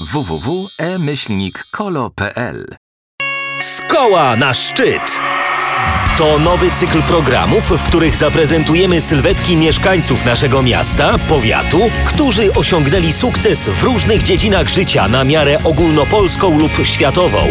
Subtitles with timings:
[0.00, 1.56] www.e-kolo.pl
[4.38, 5.20] na szczyt!
[6.18, 13.68] To nowy cykl programów, w których zaprezentujemy sylwetki mieszkańców naszego miasta, powiatu, którzy osiągnęli sukces
[13.68, 17.48] w różnych dziedzinach życia na miarę ogólnopolską lub światową.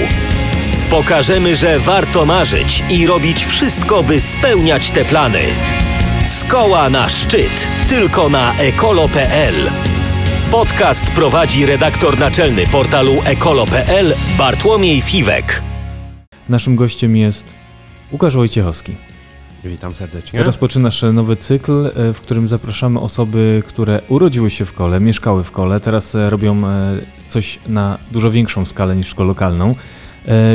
[0.90, 5.44] Pokażemy, że warto marzyć i robić wszystko, by spełniać te plany.
[6.40, 9.72] Szkoła na szczyt, tylko na ekolo.pl.
[10.52, 15.64] Podcast prowadzi redaktor naczelny portalu ekolo.pl Bartłomiej Fiwek.
[16.50, 17.54] Naszym gościem jest
[18.12, 18.96] Łukasz Wojciechowski.
[19.64, 20.44] Witam serdecznie.
[20.44, 25.52] Rozpoczynasz nowy cykl, e, w którym zapraszamy osoby, które urodziły się w kole, mieszkały w
[25.52, 29.76] kole, teraz e, robią e, coś na dużo większą skalę niż szkołę lokalną.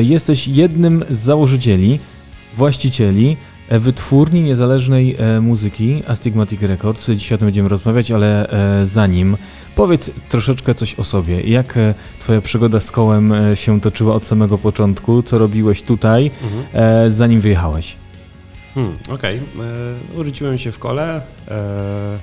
[0.00, 1.98] Jesteś jednym z założycieli,
[2.56, 3.36] właścicieli
[3.70, 7.10] wytwórni niezależnej muzyki Astigmatic Records.
[7.10, 8.48] Dzisiaj o tym będziemy rozmawiać, ale
[8.82, 9.36] zanim
[9.74, 11.40] powiedz troszeczkę coś o sobie.
[11.40, 11.78] Jak
[12.18, 15.22] twoja przygoda z kołem się toczyła od samego początku?
[15.22, 17.10] Co robiłeś tutaj, mhm.
[17.10, 17.96] zanim wyjechałeś?
[18.74, 19.40] Hmm, Okej.
[19.54, 20.20] Okay.
[20.20, 21.22] Urodziłem się w kole.
[21.48, 22.18] E,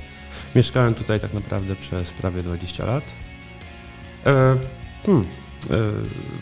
[0.55, 3.03] mieszkałem tutaj tak naprawdę przez prawie 20 lat.
[4.25, 4.57] E,
[5.05, 5.25] hmm,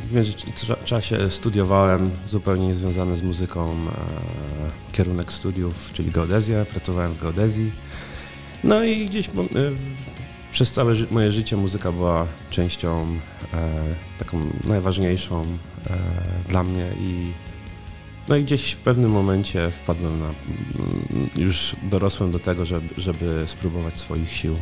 [0.09, 6.65] w międzyczasie studiowałem zupełnie niezwiązany z muzyką e, kierunek studiów, czyli geodezja.
[6.65, 7.71] Pracowałem w geodezji.
[8.63, 9.31] No i gdzieś e,
[10.55, 13.05] przez całe moje życie muzyka była częścią
[13.53, 13.71] e,
[14.19, 15.45] taką najważniejszą
[16.49, 17.33] dla mnie i
[18.27, 20.29] no i gdzieś w pewnym momencie wpadłem na,
[21.41, 24.55] już dorosłem do tego, żeby, żeby spróbować swoich sił.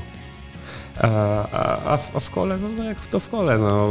[1.01, 1.07] A,
[1.51, 3.89] a, a, w kole, no, no jak to w kole, no,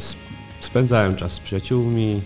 [0.60, 2.20] spędzałem czas z przyjaciółmi,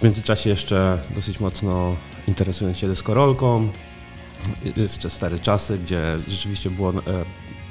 [0.00, 1.96] w międzyczasie jeszcze dosyć mocno
[2.28, 3.68] interesując się deskorolką,
[4.76, 6.94] jeszcze stare czasy, gdzie rzeczywiście było e,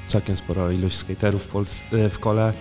[0.08, 2.52] całkiem sporo ilość skaterów w, Polsce, w kole.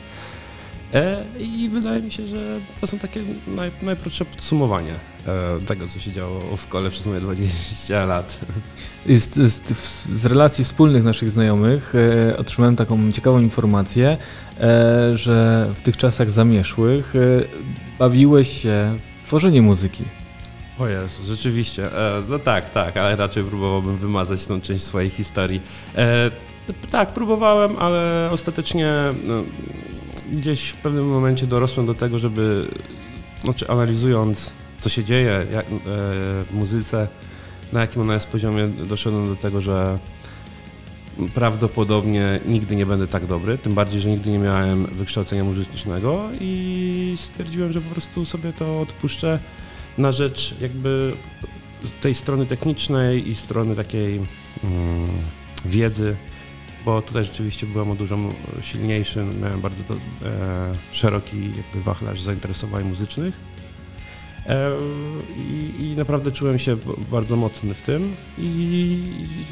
[0.94, 4.94] E, I wydaje mi się, że to są takie naj, najprostsze podsumowanie
[5.28, 8.40] e, tego, co się działo w kole przez moje 20 lat.
[9.10, 9.74] Z, z,
[10.16, 14.18] z relacji wspólnych naszych znajomych e, otrzymałem taką ciekawą informację,
[14.60, 17.20] e, że w tych czasach zamieszłych e,
[18.00, 20.04] bawiłeś się w tworzenie muzyki.
[20.80, 21.86] O Jezu, rzeczywiście.
[21.86, 25.62] E, no tak, tak, ale raczej próbowałbym wymazać tą część swojej historii.
[26.92, 29.44] Tak, próbowałem, ale ostatecznie no,
[30.32, 32.68] gdzieś w pewnym momencie dorosłem do tego, żeby,
[33.44, 34.52] znaczy analizując
[34.82, 35.70] co się dzieje jak, e,
[36.44, 37.08] w muzyce,
[37.74, 40.00] na jakim ona jest poziomie, doszedłem do tego, że
[41.34, 47.16] prawdopodobnie nigdy nie będę tak dobry, tym bardziej, że nigdy nie miałem wykształcenia muzycznego i
[47.18, 49.40] stwierdziłem, że po prostu sobie to odpuszczę
[49.98, 51.14] na rzecz jakby
[52.02, 54.28] tej strony technicznej i strony takiej mm,
[55.66, 56.16] wiedzy,
[56.88, 58.18] bo tutaj rzeczywiście byłem o dużo
[58.62, 59.98] silniejszy, miałem bardzo do, e,
[60.92, 63.36] szeroki jakby wachlarz zainteresowań muzycznych.
[64.46, 64.72] E,
[65.38, 66.78] i, i, naprawdę czułem się
[67.12, 68.44] bardzo mocny w tym i,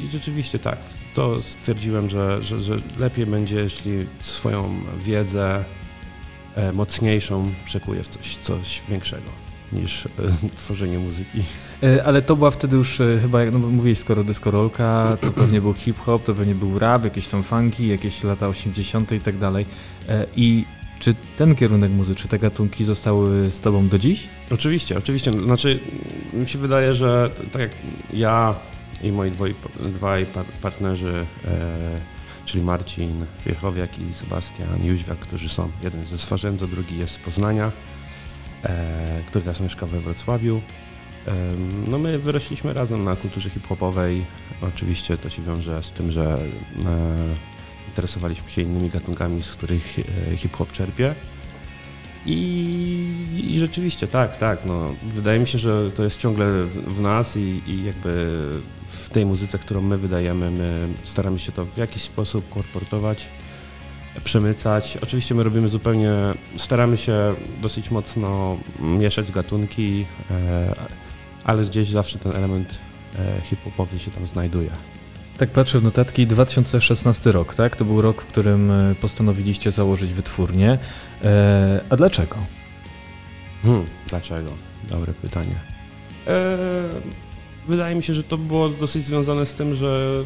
[0.04, 0.78] i rzeczywiście tak,
[1.14, 5.64] to stwierdziłem, że, że, że, lepiej będzie, jeśli swoją wiedzę
[6.54, 9.30] e, mocniejszą przekuję w coś, coś większego
[9.72, 10.08] niż e,
[10.56, 11.42] tworzenie muzyki.
[11.82, 15.60] E, ale to była wtedy już e, chyba, jak no mówiłeś, skoro deskorolka, to pewnie
[15.60, 19.12] był hip-hop, to pewnie był rap, jakieś tam funky, jakieś lata 80.
[19.12, 19.66] i tak dalej.
[20.36, 20.64] I
[20.98, 24.28] czy ten kierunek muzyczny, te gatunki zostały z tobą do dziś?
[24.50, 25.32] Oczywiście, oczywiście.
[25.32, 25.80] Znaczy,
[26.32, 27.70] mi się wydaje, że tak jak
[28.12, 28.54] ja
[29.02, 30.26] i moi dwoj, dwaj
[30.62, 31.26] partnerzy,
[32.44, 37.72] czyli Marcin Wierchowiak i Sebastian Jóźwiak, którzy są, jeden ze Swarzędza, drugi jest z Poznania,
[39.26, 40.60] który teraz mieszka we Wrocławiu.
[41.88, 44.24] No my wyrośliśmy razem na kulturze hip-hopowej.
[44.62, 46.38] Oczywiście to się wiąże z tym, że e,
[47.88, 49.98] interesowaliśmy się innymi gatunkami, z których
[50.32, 51.14] e, hip-hop czerpie.
[52.26, 54.64] I, I, rzeczywiście tak, tak.
[54.64, 58.40] No, wydaje mi się, że to jest ciągle w nas i, i, jakby
[58.86, 63.28] w tej muzyce, którą my wydajemy, my staramy się to w jakiś sposób korportować
[64.24, 64.98] przemycać.
[65.02, 66.12] Oczywiście my robimy zupełnie,
[66.56, 70.74] staramy się dosyć mocno mieszać gatunki, e,
[71.44, 72.78] ale gdzieś zawsze ten element
[73.18, 74.70] e, hip-hopowy się tam znajduje.
[75.38, 77.76] Tak patrzę w notatki, 2016 rok, tak?
[77.76, 80.78] To był rok, w którym e, postanowiliście założyć wytwórnię.
[81.90, 82.36] A dlaczego?
[83.62, 84.50] Hmm, dlaczego?
[84.88, 85.54] Dobre pytanie.
[86.26, 86.58] E,
[87.68, 90.24] wydaje mi się, że to było dosyć związane z tym, że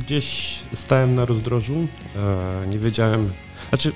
[0.00, 1.86] gdzieś stałem na rozdrożu.
[2.16, 3.30] E, nie wiedziałem,
[3.68, 3.92] znaczy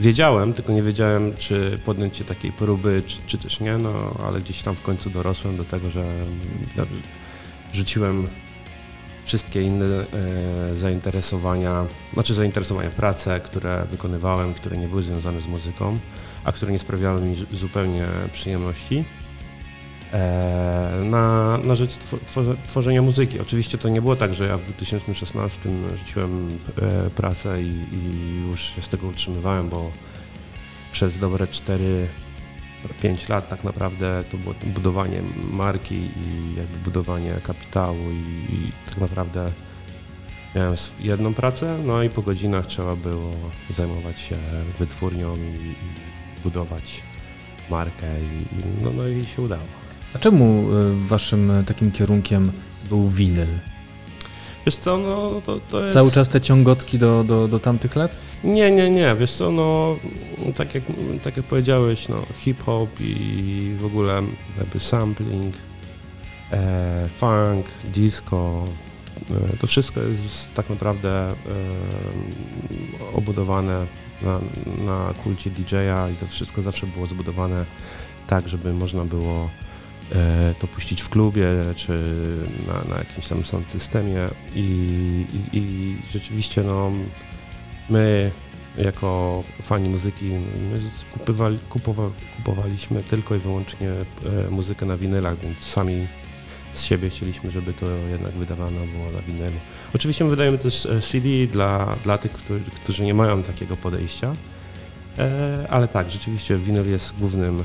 [0.00, 4.40] wiedziałem, tylko nie wiedziałem, czy podjąć się takiej próby, czy, czy też nie, no ale
[4.40, 6.04] gdzieś tam w końcu dorosłem do tego, że
[6.76, 6.86] no,
[7.72, 8.26] rzuciłem
[9.24, 15.98] wszystkie inne e, zainteresowania, znaczy zainteresowania, prace, które wykonywałem, które nie były związane z muzyką,
[16.44, 19.04] a które nie sprawiały mi zu- zupełnie przyjemności.
[20.12, 23.40] E, na, na rzecz tw- tworze, tworzenia muzyki.
[23.40, 26.48] Oczywiście to nie było tak, że ja w 2016 rzuciłem
[26.82, 29.90] e, pracę i, i już się z tego utrzymywałem, bo
[30.92, 32.08] przez dobre 4
[33.02, 38.98] 5 lat tak naprawdę to było budowanie marki i jakby budowanie kapitału i, i tak
[38.98, 39.52] naprawdę
[40.54, 43.32] miałem jedną pracę, no i po godzinach trzeba było
[43.70, 44.36] zajmować się
[44.78, 45.74] wytwórnią i, i
[46.44, 47.02] budować
[47.70, 49.85] markę i no, no i się udało.
[50.14, 52.52] A czemu e, waszym e, takim kierunkiem
[52.88, 53.48] był winyl?
[54.66, 55.94] Wiesz co, no to, to jest...
[55.94, 58.16] Cały czas te ciągotki do, do, do tamtych lat?
[58.44, 59.96] Nie, nie, nie, wiesz co, no
[60.56, 60.84] tak jak,
[61.22, 64.22] tak jak powiedziałeś, no hip-hop i w ogóle
[64.58, 65.54] jakby sampling,
[66.52, 68.64] e, funk, disco,
[69.30, 71.34] e, to wszystko jest tak naprawdę e,
[73.12, 73.86] obudowane
[74.22, 74.40] na,
[74.84, 77.64] na kulcie DJ-a i to wszystko zawsze było zbudowane
[78.26, 79.50] tak, żeby można było
[80.58, 82.02] to puścić w klubie czy
[82.66, 84.60] na, na jakimś tam sound systemie i,
[85.52, 86.92] i, i rzeczywiście no
[87.90, 88.30] my
[88.78, 90.30] jako fani muzyki
[91.12, 96.06] kupywali, kupowa, kupowaliśmy tylko i wyłącznie e, muzykę na winylach, więc sami
[96.72, 99.56] z siebie chcieliśmy, żeby to jednak wydawane było na winylu.
[99.94, 104.32] Oczywiście my wydajemy też e, CD dla, dla tych, którzy, którzy nie mają takiego podejścia,
[105.18, 107.62] e, ale tak, rzeczywiście winyl jest głównym e,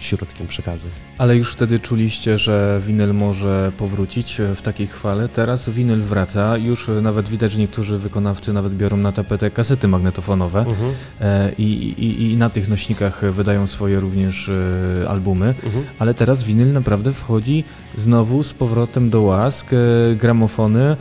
[0.00, 0.86] środkiem przekazu.
[1.18, 5.28] Ale już wtedy czuliście, że winyl może powrócić w takiej chwale.
[5.28, 6.56] Teraz winyl wraca.
[6.56, 11.64] Już nawet widać, że niektórzy wykonawcy nawet biorą na tapetę kasety magnetofonowe Mhm, e, i,
[12.04, 15.54] i, i na tych nośnikach wydają swoje również e, albumy.
[15.64, 15.84] mhm.
[15.98, 17.64] Ale teraz winyl naprawdę wchodzi
[17.96, 19.66] znowu z powrotem do łask.
[19.72, 19.76] E,
[20.16, 20.96] gramofony,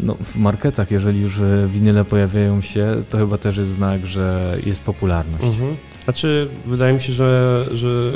[0.00, 4.82] no, w marketach, jeżeli już winyle pojawiają się, to chyba też jest znak, że jest
[4.82, 5.44] popularność.
[5.44, 5.76] Mhm.
[6.04, 8.12] Znaczy, wydaje mi się, że, że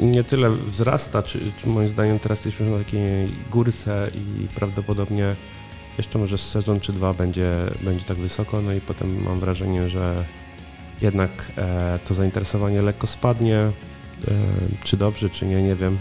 [0.00, 5.36] nie tyle wzrasta, czy, czy moim zdaniem teraz jest już na takiej górce i prawdopodobnie
[5.98, 10.24] jeszcze może sezon czy dwa będzie, będzie tak wysoko, no i potem mam wrażenie, że
[11.02, 13.72] jednak e, to zainteresowanie lekko spadnie, e,
[14.84, 15.98] czy dobrze, czy nie, nie wiem.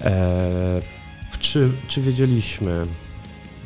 [0.00, 0.82] E,
[1.38, 2.86] czy, czy wiedzieliśmy?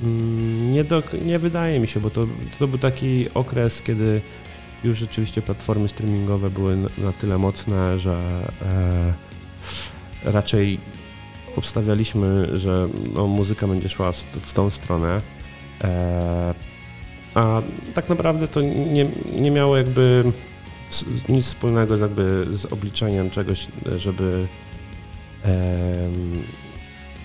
[0.02, 2.26] Mm, Nie, do, nie wydaje mi się, bo to,
[2.58, 4.20] to był taki okres, kiedy
[4.84, 10.80] już rzeczywiście platformy streamingowe były na, tyle mocne, że e, raczej
[11.56, 15.20] obstawialiśmy, że no, muzyka będzie szła w, tą stronę.
[15.84, 16.54] E,
[17.34, 17.62] a
[17.94, 19.06] tak naprawdę to nie,
[19.40, 20.32] nie miało jakby
[21.28, 24.46] nic wspólnego jakby z obliczeniem czegoś, żeby
[25.42, 26.42] em,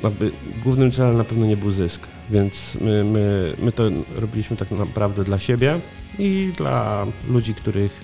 [0.04, 0.32] jakby
[0.64, 3.84] głównym celem na pewno nie był zysk, więc my, my, my to
[4.16, 5.80] robiliśmy tak naprawdę dla siebie
[6.20, 8.02] i dla ludzi, których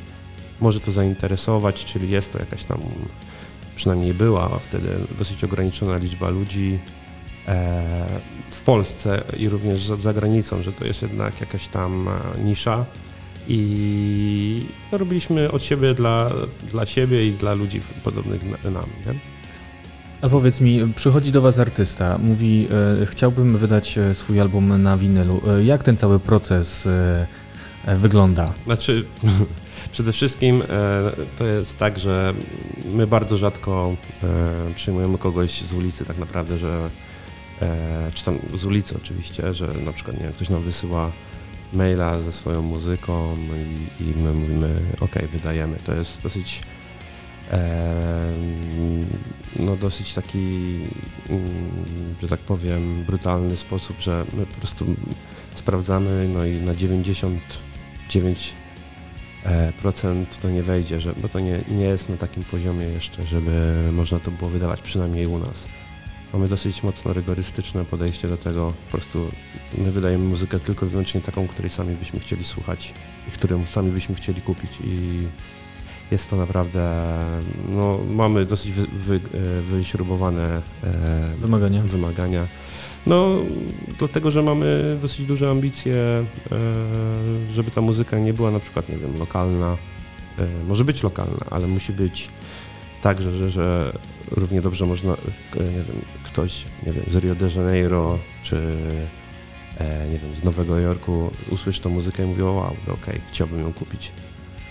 [0.59, 2.79] może to zainteresować, czyli jest to jakaś tam,
[3.75, 6.79] przynajmniej była wtedy dosyć ograniczona liczba ludzi
[7.47, 12.85] e, w Polsce i również za, granicą, że to jest jednak jakaś tam e, nisza
[13.47, 16.31] i to robiliśmy od siebie dla,
[16.71, 18.89] dla siebie i dla ludzi podobnych na- nam.
[19.05, 19.36] Nie?
[20.21, 22.67] A powiedz mi, przychodzi do Was artysta, mówi,
[23.01, 25.41] e, chciałbym wydać e, swój album na winylu.
[25.47, 27.27] E, jak ten cały proces e,
[27.85, 28.53] e, wygląda?
[28.65, 29.05] Znaczy,
[29.91, 32.33] przede wszystkim e, to jest tak, że
[32.93, 36.89] my bardzo rzadko e, przyjmujemy kogoś z ulicy tak naprawdę, że
[37.61, 41.11] e, czy tam z ulicy oczywiście, że na przykład nie ktoś nam wysyła
[41.73, 43.37] maila ze swoją muzyką
[43.99, 45.77] i, i my mówimy ok, wydajemy.
[45.85, 46.61] To jest dosyć
[49.59, 50.79] no dosyć taki,
[51.29, 54.85] mm, że tak powiem, brutalny sposób, że my po prostu
[55.53, 58.53] sprawdzamy, no i na 99
[59.45, 63.23] e, procent to nie wejdzie, że, bo to nie, nie jest na takim poziomie jeszcze,
[63.23, 65.67] żeby można to było wydawać, przynajmniej u nas.
[66.33, 68.73] Mamy dosyć mocno rygorystyczne podejście do tego.
[68.85, 69.31] Po prostu
[69.77, 72.93] my wydajemy muzykę tylko i wyłącznie taką, której sami byśmy chcieli słuchać
[73.27, 75.27] i którą sami byśmy chcieli kupić i
[76.11, 77.03] jest to naprawdę,
[77.69, 81.81] no mamy dosyć wy, wy, e, wyśrubowane e, Wymagania?
[81.81, 82.47] wymagania.
[83.05, 83.35] No,
[83.99, 86.25] dlatego, że mamy dosyć duże ambicje, e,
[87.51, 89.77] żeby ta muzyka nie była na przykład, nie wiem, lokalna.
[90.67, 92.29] Może być lokalna, ale musi być
[93.01, 93.97] tak, że, że, że
[94.31, 95.11] równie dobrze można,
[95.55, 98.77] nie wiem, ktoś, nie wiem, z Rio de Janeiro, czy
[100.11, 103.73] nie wiem, z Nowego Jorku usłyszy tą muzykę i mówi, o wow, okej, chciałbym ją
[103.73, 104.11] kupić.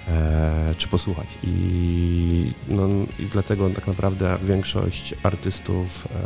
[0.09, 1.27] E, czy posłuchać.
[1.43, 6.19] I, no, I dlatego tak naprawdę większość artystów e,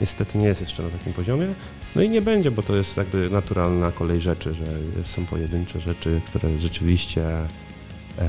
[0.00, 1.46] niestety nie jest jeszcze na takim poziomie.
[1.96, 4.64] No i nie będzie, bo to jest jakby naturalna kolej rzeczy, że
[5.04, 7.26] są pojedyncze rzeczy, które rzeczywiście
[8.18, 8.28] e,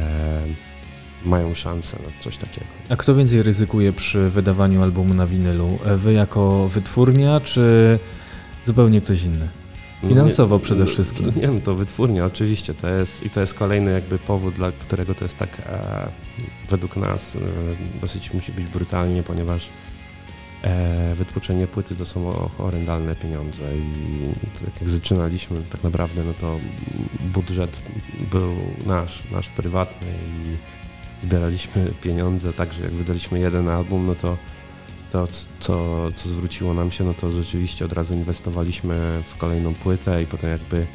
[1.25, 2.67] mają szansę na coś takiego.
[2.89, 5.79] A kto więcej ryzykuje przy wydawaniu albumu na winylu?
[5.85, 7.99] E, Wy jako wytwórnia, czy
[8.65, 9.47] zupełnie ktoś inny?
[10.07, 11.31] Finansowo No przede wszystkim.
[11.35, 12.73] Nie, to wytwórnia, oczywiście.
[12.73, 16.07] To jest, I to jest kolejny jakby powód, dla którego to jest tak e,
[16.69, 17.39] według nas e,
[18.01, 19.69] dosyć musi być brutalnie, ponieważ
[20.61, 26.59] e, wytłuczenie płyty to są horrendalne pieniądze i tak jak zaczynaliśmy tak naprawdę, no to
[27.33, 27.81] budżet
[28.31, 30.57] był nasz, nasz prywatny i
[31.25, 34.37] zbieraliśmy pieniądze, także jak wydaliśmy jeden album, no to
[35.11, 35.27] to,
[35.59, 40.25] co, co zwróciło nam się, no to rzeczywiście od razu inwestowaliśmy w kolejną płytę i
[40.25, 40.87] potem jakby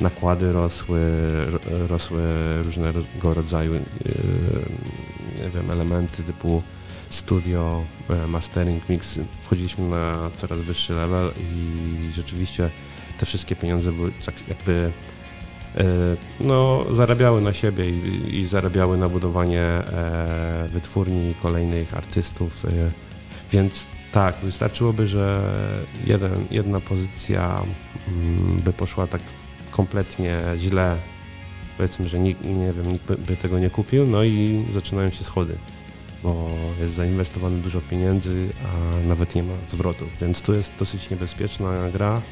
[0.00, 1.00] nakłady rosły,
[1.46, 2.22] ro- rosły
[2.62, 3.00] różnego
[3.34, 3.80] rodzaju yy,
[5.44, 6.62] nie wiem, elementy typu
[7.10, 9.18] studio, e, mastering, mix.
[9.42, 12.70] Wchodziliśmy na coraz wyższy level i rzeczywiście
[13.18, 14.92] te wszystkie pieniądze były tak jakby
[15.76, 15.84] e,
[16.40, 22.64] no, zarabiały na siebie i, i zarabiały na budowanie e, wytwórni kolejnych artystów.
[23.52, 25.42] Więc tak, wystarczyłoby, że
[26.06, 27.62] jeden, jedna pozycja
[28.08, 29.20] mm, by poszła tak
[29.70, 30.96] kompletnie źle.
[31.76, 35.58] Powiedzmy, że nikt, nie wiem, nikt by, tego nie kupił, no i zaczynają się schody,
[36.22, 41.90] bo jest zainwestowane dużo pieniędzy, a nawet nie ma zwrotów, więc tu jest dosyć niebezpieczna
[41.92, 42.22] gra.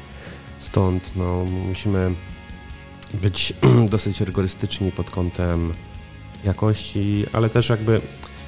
[0.59, 2.15] Stąd no, musimy
[3.13, 3.53] być
[3.91, 5.73] dosyć rygorystyczni pod kątem
[6.43, 8.01] jakości, ale też jakby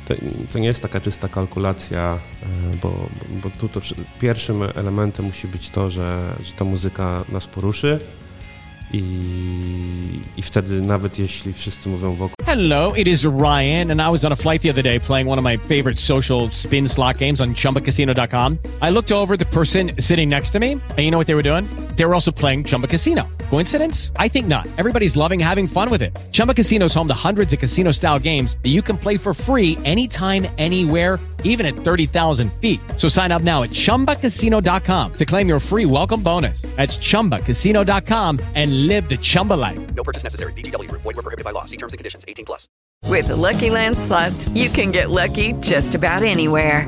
[0.07, 0.13] to,
[0.53, 2.47] to nie jest taka czysta kalkulacja, e,
[2.81, 3.09] bo,
[3.43, 3.81] bo tu to
[4.19, 7.99] pierwszym elementem musi być to, że, że ta muzyka nas poruszy
[8.93, 9.03] i,
[10.37, 14.31] i wtedy nawet jeśli wszyscy mówią wokół, Hello, it is Ryan, and I was on
[14.31, 17.55] a flight the other day playing one of my favorite social spin slot games on
[17.55, 18.57] chumbacasino.com.
[18.81, 21.49] I looked over the person sitting next to me, and you know what they were
[21.49, 21.65] doing?
[21.95, 23.23] They were also playing Chumba Casino.
[23.53, 24.11] Coincidence?
[24.15, 24.67] I think not.
[24.79, 26.17] Everybody's loving having fun with it.
[26.31, 29.31] Chumba Casino is home to hundreds of casino style games that you can play for
[29.31, 32.79] free anytime, anywhere, even at 30,000 feet.
[32.97, 36.63] So sign up now at chumbacasino.com to claim your free welcome bonus.
[36.77, 39.93] That's chumbacasino.com and live the Chumba life.
[39.93, 40.53] No purchase necessary.
[40.53, 41.65] DTW, void, we prohibited by law.
[41.65, 42.67] See terms and conditions 18 plus.
[43.05, 46.87] With the Lucky Land slots, you can get lucky just about anywhere.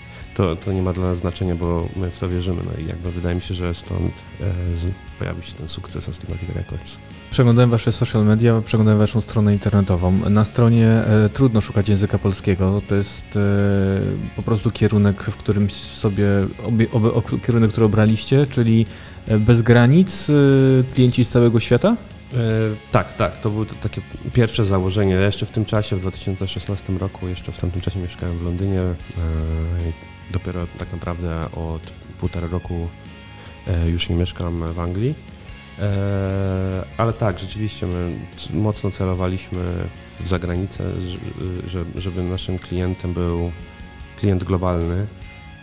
[0.35, 2.61] to, to nie ma dla nas znaczenia, bo my w to wierzymy.
[2.65, 4.45] No i jakby wydaje mi się, że stąd e,
[5.19, 6.97] pojawił się ten sukces Astigmatic Records.
[7.31, 10.29] Przeglądałem wasze social media, przeglądałem waszą stronę internetową.
[10.29, 12.81] Na stronie e, trudno szukać języka polskiego.
[12.87, 13.39] To jest e,
[14.35, 16.25] po prostu kierunek, w którym sobie
[16.67, 18.85] obie, obe, o, kierunek, który obraliście, czyli
[19.27, 20.33] e, bez granic, e,
[20.93, 21.97] klienci z całego świata.
[22.33, 22.37] E,
[22.91, 24.01] tak, tak, to było takie
[24.33, 25.13] pierwsze założenie.
[25.13, 28.81] Ja jeszcze w tym czasie, w 2016 roku, jeszcze w tamtym czasie mieszkałem w Londynie.
[30.31, 31.81] E, dopiero tak naprawdę od
[32.19, 32.87] półtora roku
[33.67, 35.15] e, już nie mieszkam w Anglii.
[35.79, 38.15] E, ale tak, rzeczywiście my
[38.53, 39.59] mocno celowaliśmy
[40.19, 40.83] w zagranicę,
[41.67, 43.51] że- żeby naszym klientem był
[44.19, 45.07] klient globalny,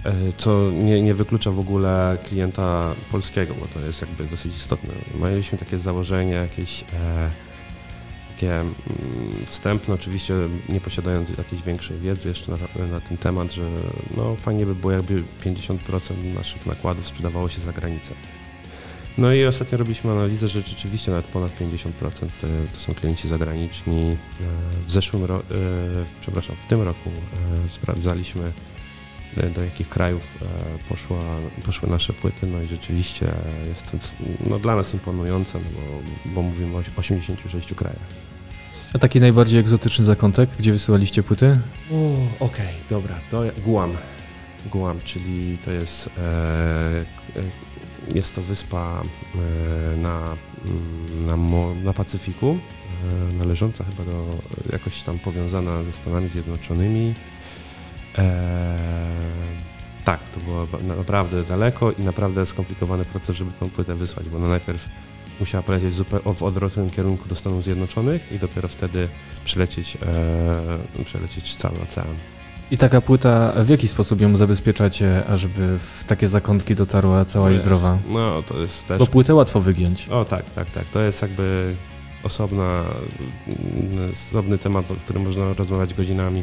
[0.05, 4.91] e, co nie, nie wyklucza w ogóle klienta polskiego, bo to jest jakby dosyć istotne.
[5.21, 7.31] Mieliśmy takie założenie, jakieś e,
[8.39, 8.75] takie mm,
[9.47, 10.35] wstępne, oczywiście
[10.69, 13.71] nie posiadając jakiejś większej wiedzy jeszcze na, na ten temat, że
[14.17, 15.79] no, fajnie by było jakby 50%
[16.35, 18.15] naszych nakładów sprzedawało się za granicę.
[19.19, 24.03] No i ostatnio robiliśmy analizę, że rzeczywiście nawet ponad 50% to, to są klienci zagraniczni.
[24.03, 24.17] E,
[24.87, 25.45] W zeszłym roku,
[26.21, 27.11] przepraszam, w tym roku
[27.67, 28.53] e, sprawdzaliśmy
[29.37, 30.45] e, do jakich krajów e,
[30.89, 31.21] poszła,
[31.65, 33.33] poszły nasze płyty, no i rzeczywiście
[33.69, 33.99] jest to
[34.51, 36.03] no, dla nas imponujące, no bo,
[36.35, 38.28] bo mówimy o 86 krajach.
[38.95, 41.61] A taki najbardziej egzotyczny zakątek, gdzie wysyłaliście płyty?
[42.41, 43.97] Okej, dobra, to Guam.
[44.67, 47.69] Guam, czyli to jest e, e,
[48.15, 49.03] jest to wyspa
[49.35, 51.37] e, na, mm, na,
[51.85, 52.59] na Pacyfiku,
[53.33, 54.25] e, należąca chyba do,
[54.73, 57.15] jakoś tam powiązana ze Stanami Zjednoczonymi.
[58.19, 58.79] E,
[60.05, 60.67] tak, to było
[60.97, 64.89] naprawdę daleko i naprawdę skomplikowany proces, żeby tą płytę wysłać, bo ona najpierw
[65.41, 65.95] musiała polecieć
[66.35, 69.09] w odwrotnym kierunku do Stanów Zjednoczonych i dopiero wtedy
[69.45, 69.99] przelecieć,
[71.01, 72.07] e, przelecieć cały ocean.
[72.71, 77.53] I taka płyta, w jaki sposób ją zabezpieczacie, ażeby w takie zakątki dotarła cała i
[77.53, 77.99] jest- zdrowa?
[78.11, 78.99] No, to jest też...
[78.99, 80.09] Bo płytę łatwo wygiąć.
[80.09, 80.85] O tak, tak, tak.
[80.85, 81.75] To jest jakby
[82.23, 82.85] osobna,
[83.47, 86.43] mm, osobny temat, o którym można rozmawiać godzinami.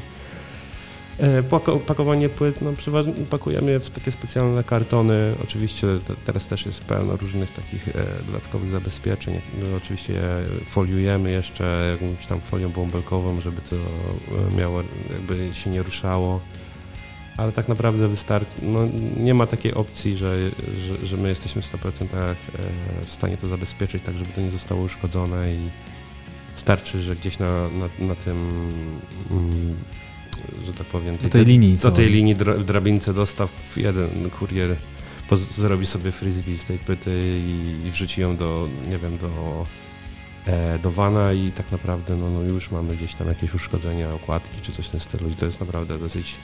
[1.19, 5.35] E, pako- Pakowanie płyt, no przeważnie pakujemy je w takie specjalne kartony.
[5.43, 7.93] Oczywiście te- teraz też jest pełno różnych takich e,
[8.25, 9.41] dodatkowych zabezpieczeń.
[9.63, 10.21] No, oczywiście je
[10.65, 16.41] foliujemy jeszcze jakąś tam folią bąbelkową, żeby to e, miało, jakby się nie ruszało.
[17.37, 18.79] Ale tak naprawdę wystarczy, no,
[19.17, 20.35] nie ma takiej opcji, że,
[20.87, 22.35] że, że my jesteśmy w 100% e,
[23.05, 25.69] w stanie to zabezpieczyć, tak żeby to nie zostało uszkodzone i
[26.55, 28.49] starczy, że gdzieś na, na, na tym,
[29.31, 29.75] mm,
[30.65, 34.75] że tak powiem, Do tej linii do tej linii dra, drabince dostaw jeden kurier
[35.51, 39.65] zrobi sobie frisbee z tej pyty i, i wrzuci ją do, nie wiem, do,
[40.45, 44.61] e, do wana i tak naprawdę no, no już mamy gdzieś tam jakieś uszkodzenia, okładki
[44.61, 46.35] czy coś w tym stylu i to jest naprawdę dosyć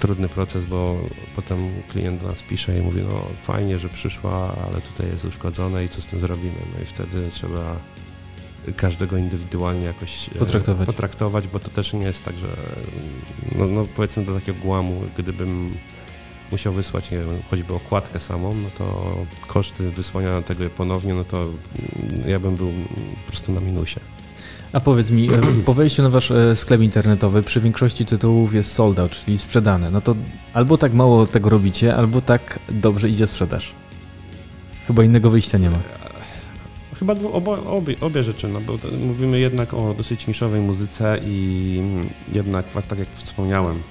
[0.00, 0.96] trudny proces, bo
[1.36, 5.84] potem klient do nas pisze i mówi, no fajnie, że przyszła, ale tutaj jest uszkodzone
[5.84, 6.58] i co z tym zrobimy?
[6.74, 7.76] No i wtedy trzeba
[8.76, 10.86] każdego indywidualnie jakoś e, Potraktować.
[10.86, 12.48] potraktować bo to też nie jest tak, że
[13.58, 15.74] no, no powiedzmy do takiego głamu, gdybym
[16.52, 21.42] musiał wysłać nie wiem, choćby okładkę samą, no to koszty wysłania tego ponownie, no to
[21.42, 22.72] mm, ja bym był
[23.24, 24.00] po prostu na minusie.
[24.72, 28.72] A powiedz mi, e, po wejściu na wasz e, sklep internetowy przy większości tytułów jest
[28.72, 29.90] sold out, czyli sprzedane.
[29.90, 30.14] No to
[30.52, 33.72] albo tak mało tego robicie, albo tak dobrze idzie sprzedaż.
[34.86, 35.78] Chyba innego wyjścia nie ma.
[36.98, 41.80] Chyba obo, obie, obie rzeczy, no bo mówimy jednak o dosyć niszowej muzyce i
[42.32, 43.82] jednak, tak jak wspomniałem,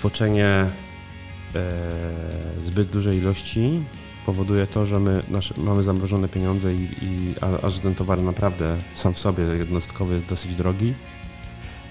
[0.00, 0.70] tłoczenie e,
[2.64, 3.80] zbyt dużej ilości
[4.26, 8.22] powoduje to, że my nasze, mamy zamrożone pieniądze, i, i, a, a że ten towar
[8.22, 10.94] naprawdę sam w sobie jednostkowy jest dosyć drogi.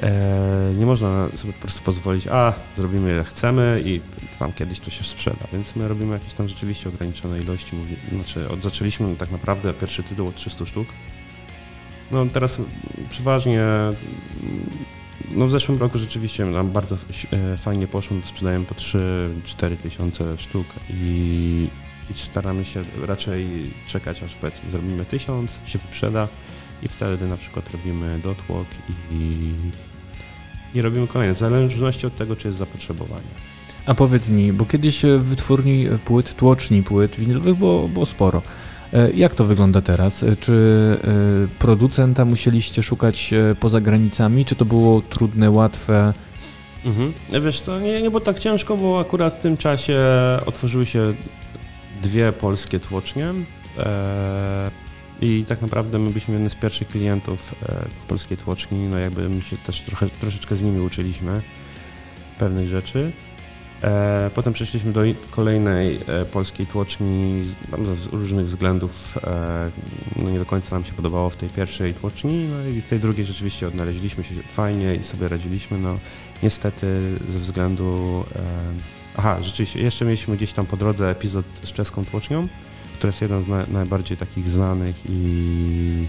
[0.02, 4.02] E, nie można sobie po prostu pozwolić, a zrobimy ile chcemy i
[4.40, 7.76] tam kiedyś to się sprzeda, więc my robimy jakieś tam rzeczywiście ograniczone ilości.
[7.76, 10.88] Mówi, znaczy od, zaczęliśmy tak naprawdę pierwszy tytuł od 300 sztuk.
[12.12, 12.62] No teraz
[13.10, 13.64] przeważnie,
[15.32, 16.98] no w zeszłym roku rzeczywiście nam bardzo
[17.32, 21.68] e, fajnie poszło, sprzedajemy po 3-4 tysiące sztuk i,
[22.12, 23.48] i staramy się raczej
[23.88, 26.28] czekać aż powiedzmy zrobimy tysiąc, się wyprzeda
[26.84, 28.68] i wtedy na przykład robimy dotłok
[29.12, 29.52] i,
[30.76, 33.22] i robimy kolejne, w zależności od tego, czy jest zapotrzebowanie.
[33.86, 38.42] A powiedz mi, bo kiedyś e, wytwórni płyt, tłoczni płyt winylowych było, było sporo.
[38.94, 40.24] E, Jak to wygląda teraz?
[40.24, 40.54] E, Czy
[41.04, 44.46] e, producenta musieliście szukać e, poza granicami?
[44.46, 46.14] Czy to było trudne, łatwe?
[46.86, 47.14] Mhm.
[47.46, 50.00] Wiesz co, nie, nie było tak ciężko, bo akurat w tym czasie
[50.46, 51.14] otworzyły się
[52.04, 53.26] dwie polskie tłocznie
[53.78, 54.72] e,
[55.22, 59.42] i tak naprawdę my byliśmy jednym z pierwszych klientów e, polskiej tłoczni, no jakby my
[59.42, 61.42] się też trochę, troszeczkę z nimi uczyliśmy
[62.40, 63.12] pewnych rzeczy.
[63.84, 65.02] E, potem przeszliśmy do
[65.32, 67.46] kolejnej e, polskiej tłoczni,
[67.96, 69.18] z różnych względów
[70.16, 73.00] no nie do końca nam się podobało w tej pierwszej tłoczni, no i w tej
[73.00, 75.98] drugiej rzeczywiście odnaleźliśmy się fajnie i sobie radziliśmy, no
[76.44, 78.24] niestety ze względu...
[79.18, 82.48] Aha, rzeczywiście, jeszcze mieliśmy gdzieś tam po drodze epizod z czeską tłocznią,
[82.98, 86.08] która jest jeden z na, najbardziej takich znanych i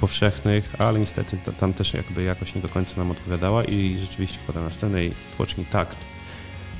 [0.00, 4.38] powszechnych, ale niestety ta, tam też jakby jakoś nie do końca nam odpowiadała i rzeczywiście
[4.46, 5.98] po tej następnej tłoczni Takt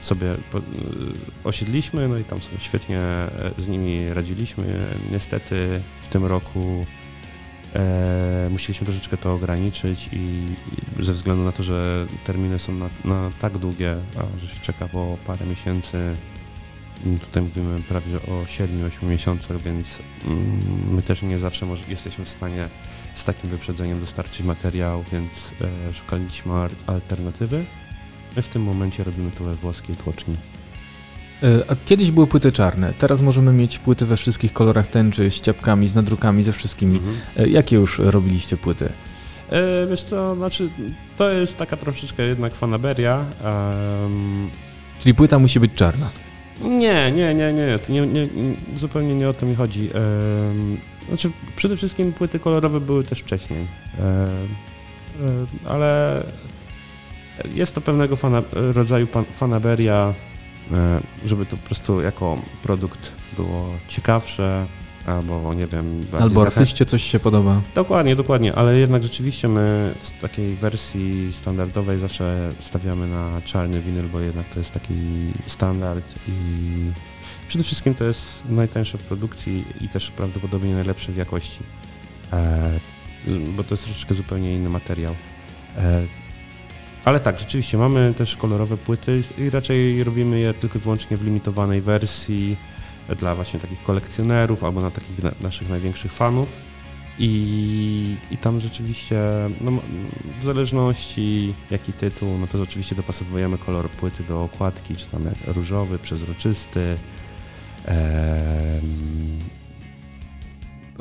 [0.00, 0.38] sobie y,
[1.44, 4.64] osiedliśmy, no i tam sobie świetnie e, z nimi radziliśmy.
[5.10, 6.86] Niestety w tym roku
[7.74, 10.46] e, musieliśmy troszeczkę to ograniczyć i,
[11.00, 14.60] i ze względu na to, że terminy są na, na tak długie, a że się
[14.60, 16.16] czeka po parę miesięcy,
[17.20, 20.60] tutaj mówimy prawie o 7-8 miesiącach, więc mm,
[20.94, 22.68] my też nie zawsze może, jesteśmy w stanie
[23.14, 25.50] z takim wyprzedzeniem dostarczyć materiał, więc
[25.90, 26.52] e, szukaliśmy
[26.86, 27.64] alternatywy.
[28.36, 30.34] My w tym momencie robimy to we włoskiej tłoczni.
[31.42, 35.40] E, A kiedyś były płyty czarne, teraz możemy mieć płyty we wszystkich kolorach tęczy, z
[35.40, 37.00] ciapkami, z nadrukami, ze wszystkimi.
[37.36, 38.88] E, Jakie już robiliście płyty?
[39.50, 40.70] E, wiesz co, znaczy
[41.16, 43.24] to jest taka troszeczkę jednak fanaberia.
[44.04, 44.50] em,
[45.00, 46.10] Czyli płyta musi być czarna.
[46.60, 49.90] Nie, nie, nie, nie, to nie, nie, nie, zupełnie nie o to mi chodzi.
[49.94, 53.66] Em, znaczy przede wszystkim płyty kolorowe były też wcześniej,
[55.64, 56.22] ale
[57.54, 60.14] jest to pewnego fana, rodzaju pan, fanaberia.
[60.72, 64.66] e, żeby to po prostu jako produkt było ciekawsze,
[65.06, 66.06] albo nie wiem...
[66.20, 67.60] Albo artyście coś się podoba.
[67.74, 74.08] Dokładnie, dokładnie, ale jednak rzeczywiście my w takiej wersji standardowej zawsze stawiamy na czarny winyl,
[74.08, 74.94] bo jednak to jest taki
[75.46, 76.32] standard i
[77.48, 81.60] przede wszystkim to jest najtańsze w produkcji i też prawdopodobnie najlepsze w jakości,
[82.32, 82.70] e,
[83.56, 85.14] bo to jest troszeczkę zupełnie inny materiał.
[85.78, 86.02] E,
[87.04, 91.24] ale tak, rzeczywiście mamy też kolorowe płyty i raczej robimy je tylko i wyłącznie w
[91.24, 92.56] limitowanej wersji
[93.18, 96.48] dla właśnie takich kolekcjonerów albo na takich na, naszych największych fanów.
[97.18, 99.20] I, I tam rzeczywiście,
[99.60, 99.72] no,
[100.40, 105.56] w zależności jaki tytuł, no to rzeczywiście dopasowujemy kolor płyty do okładki, czy tam jak
[105.56, 106.96] różowy, przezroczysty.
[107.84, 109.38] Em,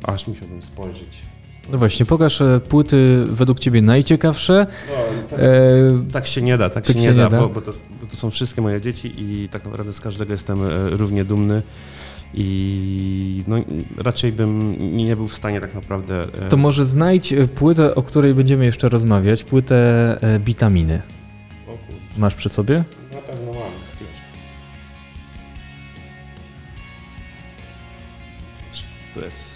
[0.04, 1.31] aż musiałbym spojrzeć.
[1.72, 4.68] No właśnie, pokaż e, płyty według ciebie najciekawsze.
[5.30, 5.44] tak, E,
[6.12, 7.40] tak się nie da, tak, tak się, nie, da, da.
[7.40, 10.64] Bo, bo, to, bo to są wszystkie moje dzieci i tak naprawdę z każdego jestem
[10.64, 11.62] e, równie dumny.
[12.34, 13.56] I no,
[13.98, 16.26] raczej bym nie był w stanie tak naprawdę.
[16.50, 21.02] To może znajdź płytę, o której będziemy jeszcze rozmawiać, płytę Bitaminy.
[22.18, 22.84] Masz przy sobie?
[23.14, 23.72] na pewno mam.
[29.14, 29.51] To jest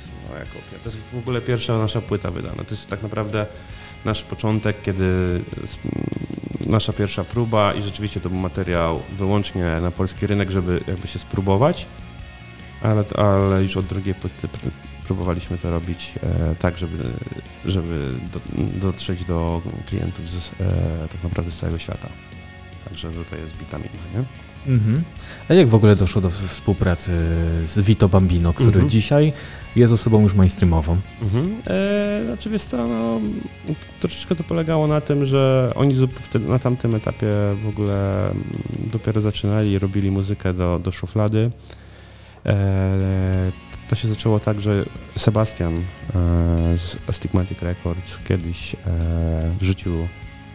[0.55, 0.83] kopia.
[0.83, 2.63] To jest w ogóle pierwsza nasza płyta wydana.
[2.63, 3.45] To jest tak naprawdę
[4.05, 5.05] nasz początek, kiedy
[5.63, 5.77] s-
[6.65, 11.19] nasza pierwsza próba i rzeczywiście to był materiał wyłącznie na polski rynek, żeby jakby się
[11.19, 11.85] spróbować,
[12.81, 14.69] ale, ale już od drugiej płyty pr-
[15.05, 17.03] próbowaliśmy to robić e, tak, żeby,
[17.65, 18.39] żeby do,
[18.87, 22.09] dotrzeć do klientów z, e, tak naprawdę z całego świata.
[22.89, 24.23] Także tutaj jest bitamina, nie?
[24.67, 25.03] Mhm.
[25.49, 27.11] A jak w ogóle doszło do współpracy
[27.65, 28.89] z Vito Bambino, który Mhm.
[28.89, 29.33] dzisiaj
[29.75, 30.97] jest osobą już mainstreamową?
[31.21, 31.55] Mhm.
[31.67, 33.19] E, znaczy wiesz co, no,
[33.99, 35.95] troszeczkę to polegało na tym, że oni
[36.39, 37.27] na tamtym etapie
[37.63, 38.43] w ogóle mm,
[38.91, 41.51] dopiero zaczynali i robili muzykę do, do szuflady.
[42.45, 43.51] E,
[43.89, 44.85] to się zaczęło tak, że
[45.17, 45.81] Sebastian e,
[46.77, 48.77] z Astigmatic Records kiedyś e,
[49.59, 49.93] wrzucił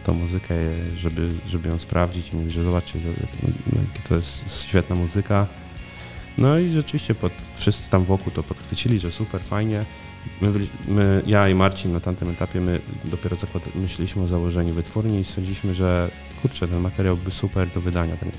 [0.03, 0.55] tą muzykę,
[0.97, 2.99] żeby, żeby ją sprawdzić mówi, że zobaczcie,
[3.65, 5.47] jaka to jest świetna muzyka.
[6.37, 9.85] No i rzeczywiście pod, wszyscy tam wokół to podchwycili, że super, fajnie.
[10.41, 10.51] My,
[10.87, 15.23] my, ja i Marcin na tamtym etapie, my dopiero zakład, myśleliśmy o założeniu wytwórni i
[15.23, 16.11] stwierdziliśmy, że
[16.41, 18.17] kurczę, ten materiał by super do wydania.
[18.17, 18.31] Ten,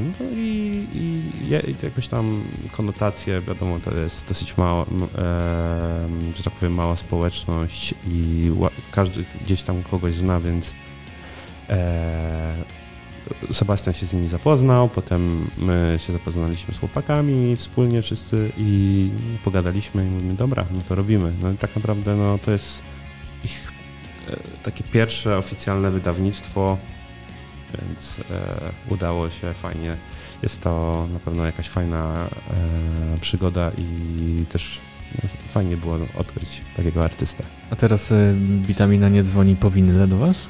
[0.00, 1.50] no i, i, i
[1.82, 4.86] jakoś tam konotacje, wiadomo, to jest dosyć mała, e,
[6.36, 8.50] że tak powiem, mała społeczność i
[8.92, 10.72] każdy gdzieś tam kogoś zna, więc
[11.70, 12.64] e,
[13.52, 19.10] Sebastian się z nimi zapoznał, potem my się zapoznaliśmy z chłopakami wspólnie wszyscy i
[19.44, 21.32] pogadaliśmy i mówimy, dobra, no to robimy.
[21.42, 22.82] No i tak naprawdę no, to jest
[23.44, 23.72] ich
[24.30, 26.78] e, takie pierwsze oficjalne wydawnictwo,
[27.80, 29.96] więc e, udało się fajnie.
[30.42, 32.14] Jest to na pewno jakaś fajna
[33.14, 34.78] e, przygoda i też
[35.22, 37.44] no, fajnie było odkryć takiego artystę.
[37.70, 38.34] A teraz e,
[38.66, 40.48] Bitamina nie dzwoni po winyle do was?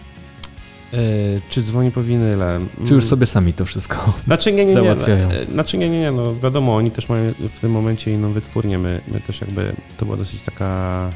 [1.49, 2.61] Czy dzwoni po winyle?
[2.87, 4.73] Czy już sobie sami to wszystko Znaczy nie, nie, nie.
[4.73, 5.29] załatwiają?
[5.29, 8.79] e, Znaczy nie, nie, nie, no wiadomo, oni też mają w tym momencie inną wytwórnię.
[8.79, 11.11] My, my też jakby, to była dosyć taka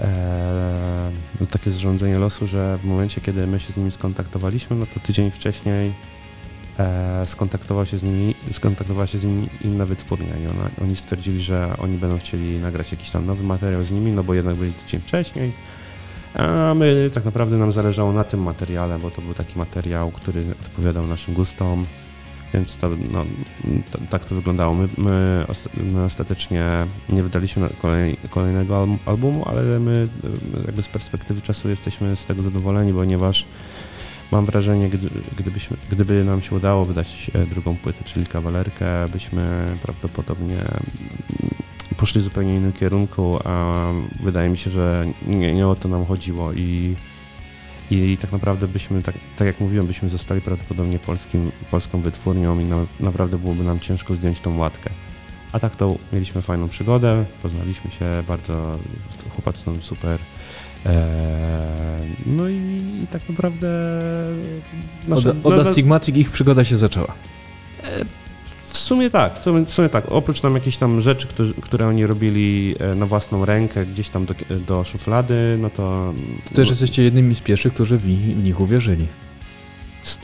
[0.00, 5.00] e, takie zrządzenie losu, że w momencie, kiedy my się z nimi skontaktowaliśmy, no to
[5.00, 5.92] tydzień wcześniej
[6.78, 11.40] e, skontaktował się z nimi, skontaktowała się z nimi inna wytwórnia i ona, oni stwierdzili,
[11.40, 14.72] że oni będą chcieli nagrać jakiś tam nowy materiał z nimi, no bo jednak byli
[14.72, 15.52] tydzień wcześniej.
[16.34, 20.44] A my tak naprawdę nam zależało na tym materiale, bo to był taki materiał, który
[20.66, 21.86] odpowiadał naszym gustom,
[22.54, 23.24] więc to, no,
[23.92, 24.74] to, tak to wyglądało.
[24.74, 30.08] My, my, osta- my ostatecznie nie wydaliśmy kolej, kolejnego album, albumu, ale my
[30.66, 33.46] jakby z perspektywy czasu jesteśmy z tego zadowoleni, ponieważ
[34.32, 39.66] mam wrażenie, gdy, gdybyśmy, gdyby nam się udało wydać e, drugą płytę, czyli kawalerkę, byśmy
[39.82, 40.56] prawdopodobnie
[41.96, 43.84] poszli w zupełnie innym kierunku, a
[44.22, 46.96] wydaje mi się, że nie, nie o to nam chodziło i,
[47.90, 52.64] i tak naprawdę byśmy, tak, tak jak mówiłem, byśmy zostali prawdopodobnie polskim, polską wytwórnią i
[52.64, 54.90] na, naprawdę byłoby nam ciężko zdjąć tą łatkę.
[55.52, 58.78] A tak to mieliśmy fajną przygodę, poznaliśmy się bardzo,
[59.30, 60.18] chłopacy są super.
[60.86, 60.92] Eee,
[62.26, 62.54] no i,
[63.04, 63.68] i tak naprawdę...
[65.08, 67.12] nasze- Od, od Astigmatic ich przygoda się zaczęła.
[68.72, 70.04] W sumie tak, w sumie, tak.
[70.12, 74.26] Oprócz tam jakichś tam rzeczy, które, które oni robili e, na własną rękę, gdzieś tam
[74.26, 74.34] do,
[74.66, 76.14] do szuflady, no to.
[76.54, 79.06] Też jesteście jednymi z pierwszych, którzy w, nich- w nich uwierzyli.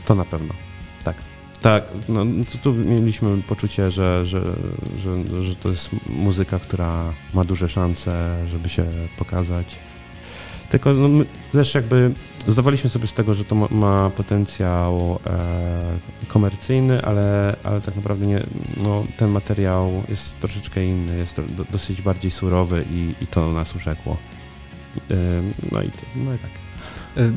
[0.05, 0.53] To na pewno.
[1.03, 1.15] Tak.
[1.61, 4.41] Tak, no tu, tu mieliśmy poczucie, że, że,
[4.99, 8.85] że, że to jest muzyka, która ma duże szanse, żeby się
[9.17, 9.79] pokazać.
[10.69, 12.11] Tylko no, my też jakby
[12.47, 18.25] zdawaliśmy sobie z tego, że to ma, ma potencjał e, komercyjny, ale, ale tak naprawdę
[18.25, 18.43] nie,
[18.77, 23.75] no, ten materiał jest troszeczkę inny, jest do, dosyć bardziej surowy i, i to nas
[23.75, 24.17] urzekło.
[25.11, 25.15] E,
[25.71, 26.51] no, i, no i tak.
[27.17, 27.31] E,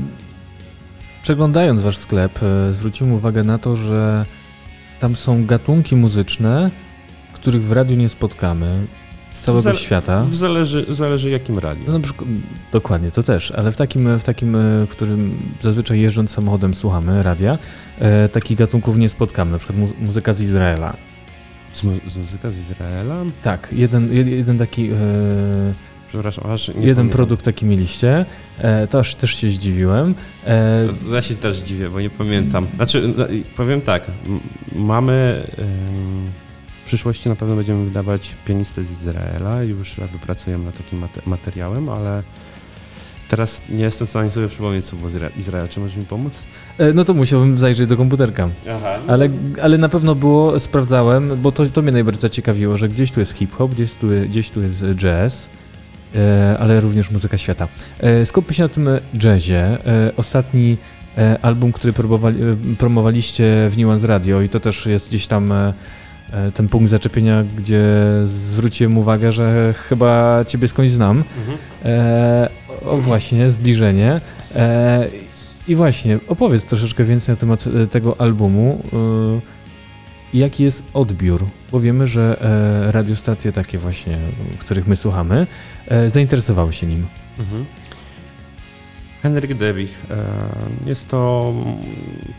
[1.22, 4.26] Przeglądając wasz sklep, e, zwróciłem uwagę na to, że
[5.00, 6.70] tam są gatunki muzyczne,
[7.32, 8.86] których w radiu nie spotkamy
[9.30, 10.24] z całego Zale- świata.
[10.32, 11.82] Zależy, zależy jakim radiu.
[11.88, 12.00] No
[12.72, 17.22] dokładnie, to też, ale w takim, w takim, e, w którym zazwyczaj jeżdżąc samochodem słuchamy
[17.22, 17.58] radia,
[17.98, 20.96] e, takich gatunków nie spotkamy, na przykład mu- muzyka z Izraela.
[21.72, 23.16] Z, mu- z muzyka z Izraela?
[23.42, 24.94] Tak, jeden, jed- jeden taki, e,
[26.08, 27.08] Przepraszam, aż nie jeden pamiętam.
[27.08, 28.26] produkt taki mieliście,
[28.58, 30.14] e, to aż też się zdziwiłem.
[30.46, 32.66] E, Ja się też dziwię, bo nie pamiętam.
[32.76, 33.24] Znaczy, no,
[33.56, 34.02] powiem tak,
[34.74, 35.46] mamy
[36.90, 41.88] przyszłości na pewno będziemy wydawać pianistę z Izraela, już jakby pracujemy nad takim mate- materiałem,
[41.88, 42.22] ale
[43.28, 45.68] teraz nie jestem w stanie sobie przypomnieć, co było z Izra- Izrael.
[45.68, 46.32] Czy możesz mi pomóc?
[46.78, 48.48] e, no to musiałbym zajrzeć do komputerka.
[48.70, 48.98] Aha.
[49.06, 49.28] Ale,
[49.62, 53.32] ale na pewno było, sprawdzałem, bo to, to mnie najbardziej zaciekawiło, że gdzieś tu jest
[53.32, 55.50] hip-hop, gdzieś tu, gdzieś tu jest jazz,
[56.14, 57.68] e, ale również muzyka świata.
[57.98, 58.88] E, skupmy się na tym
[59.24, 59.78] jazzie.
[60.16, 60.76] Ostatni
[61.42, 61.92] album, który
[62.78, 65.52] promowaliście w Nuance Radio i to też jest gdzieś tam
[66.54, 67.82] ten punkt zaczepienia, gdzie
[68.24, 71.24] zwróciłem uwagę, że chyba ciebie skądś znam.
[71.84, 72.48] E,
[72.84, 74.20] o właśnie, zbliżenie.
[74.54, 75.08] E,
[75.68, 78.82] I właśnie, opowiedz troszeczkę więcej na temat e, tego albumu.
[78.92, 79.60] e,
[80.34, 81.46] Jaki jest odbiór?
[81.72, 82.36] Bo wiemy, że
[82.88, 84.18] e, radiostacje takie właśnie,
[84.58, 85.46] których my słuchamy,
[85.88, 87.06] e, zainteresowały się nim.
[87.38, 87.64] Mhm.
[89.22, 90.04] Henryk Debich.
[90.10, 91.54] e, Jest to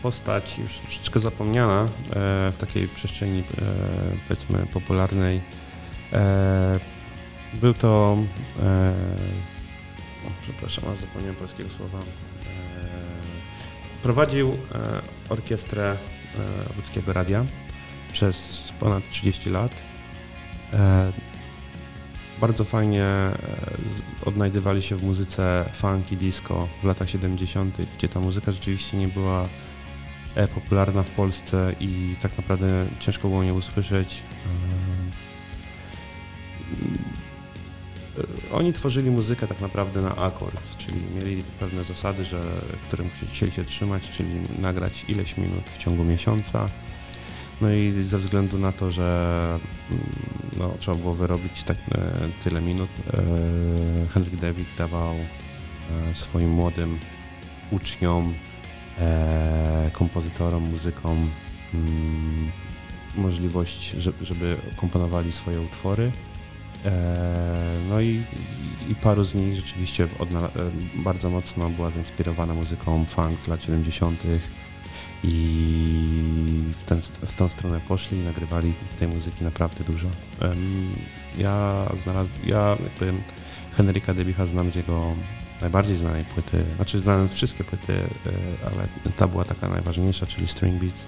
[0.02, 1.88] postać już troszeczkę zapomniana e,
[2.52, 3.44] w takiej przestrzeni, e,
[4.28, 5.40] powiedzmy, popularnej.
[7.54, 8.18] Był to.
[10.42, 11.98] Przepraszam, zapomniałem polskiego słowa.
[14.02, 14.56] Prowadził
[15.28, 15.96] orkiestrę
[16.76, 17.44] łódzkiego radia
[18.12, 19.72] przez ponad 30 lat.
[22.42, 23.34] Bardzo fajnie e,
[24.24, 29.08] odnajdywali się w muzyce funk i disco w latach 70., gdzie ta muzyka rzeczywiście nie
[29.08, 29.48] była
[30.34, 34.22] e, popularna w Polsce i tak naprawdę ciężko było nie usłyszeć.
[38.18, 42.40] E, Oni tworzyli muzykę tak naprawdę na akord, czyli mieli pewne zasady, że,
[42.88, 46.66] którym chcieli się trzymać, czyli nagrać ileś minut w ciągu miesiąca.
[47.62, 49.58] No i ze względu na to, że
[49.90, 50.02] mm,
[50.58, 52.10] no, trzeba było wyrobić tak, e,
[52.44, 53.22] tyle minut, e,
[54.14, 56.98] Henryk Dewik dawał e, swoim młodym
[57.70, 58.34] uczniom,
[59.92, 61.30] kompozytorom, muzykom
[61.74, 62.50] mm,
[63.16, 66.12] możliwość, że- żeby komponowali swoje utwory.
[67.88, 68.22] No i,
[68.88, 70.08] i paru z nich rzeczywiście
[70.94, 74.20] bardzo mocno była zainspirowana muzyką funk z lat 70.
[75.24, 80.08] i w, ten, w tą stronę poszli i nagrywali tej muzyki naprawdę dużo.
[81.38, 83.12] Ja znalazł, ja jakby
[83.76, 85.14] Henryka Debicha znam z jego
[85.60, 90.82] najbardziej znanej płyty, znaczy znałem wszystkie płyty, e, ale ta była taka najważniejsza, czyli String
[90.82, 91.04] Beats,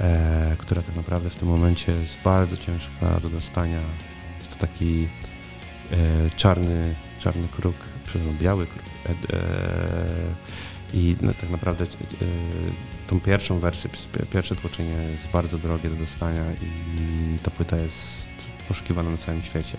[0.00, 3.80] e, która tak naprawdę w tym momencie jest bardzo ciężka do dostania.
[4.38, 5.08] Jest to taki
[5.90, 8.84] e, czarny, czarny kruk, przepraszam, biały kruk.
[10.94, 11.86] I no, tak naprawdę
[13.08, 18.28] tą pierwszą wersję, pi- pierwsze tłoczenie jest bardzo drogie do dostania i ta płyta jest
[18.68, 19.76] poszukiwana na całym świecie.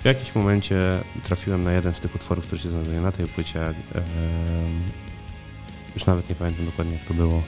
[0.00, 0.76] W jakimś momencie
[1.24, 3.66] trafiłem na jeden z tych utworów, który się znajduje na tej płycie.
[3.66, 3.74] em,
[5.94, 7.42] już nawet nie pamiętam dokładnie jak to było.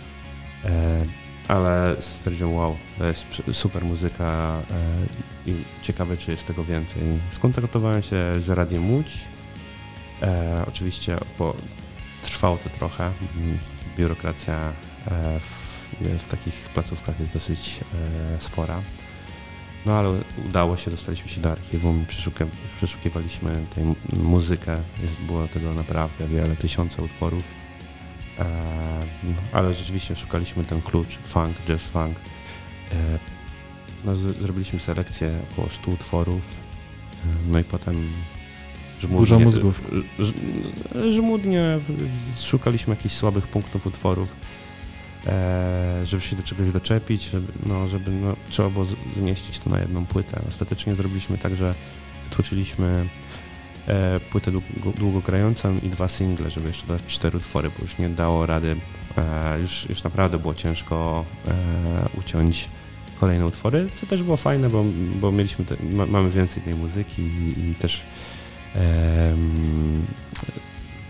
[0.64, 1.04] E,
[1.48, 4.62] ale stwierdziłem, wow, to jest super muzyka
[5.46, 7.02] e, i ciekawe, czy jest tego więcej.
[7.30, 9.18] Skontaktowałem się z Radiem Łódź.
[10.22, 11.56] E, oczywiście po,
[12.38, 13.12] trwało to trochę.
[13.37, 13.59] Mm,
[13.96, 14.72] Biurokracja
[15.07, 17.81] e, w, w takich placówkach jest dosyć
[18.37, 18.81] e, spora.
[19.87, 20.12] No ale
[20.48, 22.07] udało się, dostaliśmy się do archiwum,
[22.77, 24.77] przeszukiwaliśmy tę mu- muzykę.
[25.03, 27.42] Jest, było tego naprawdę wiele, tysiące utworów.
[28.38, 28.44] E,
[29.24, 32.16] no, ale rzeczywiście szukaliśmy ten klucz, funk, jazz funk.
[34.05, 36.42] No, zrobiliśmy selekcję około 100 utworów.
[37.48, 38.11] No i potem
[39.06, 39.82] Burza mózgów.
[40.18, 41.78] ż- żmudnie
[42.44, 44.34] szukaliśmy jakichś słabych punktów utworów,
[45.26, 49.78] e, żeby się do czegoś doczepić, żeby, no, żeby no, trzeba było zmieścić to na
[49.78, 50.40] jedną płytę.
[50.48, 51.74] Ostatecznie zrobiliśmy tak, że
[52.24, 53.06] wytłuczyliśmy
[53.88, 58.08] e, płytę długo, długogrającą i dwa single, żeby jeszcze dać cztery utwory, bo już nie
[58.08, 58.76] dało rady,
[59.16, 61.24] e, już, już naprawdę było ciężko
[62.18, 62.68] uciąć
[63.20, 64.84] kolejne utwory, co też było fajne, bo,
[65.20, 68.02] bo mieliśmy te, ma, mamy więcej tej muzyki i, i też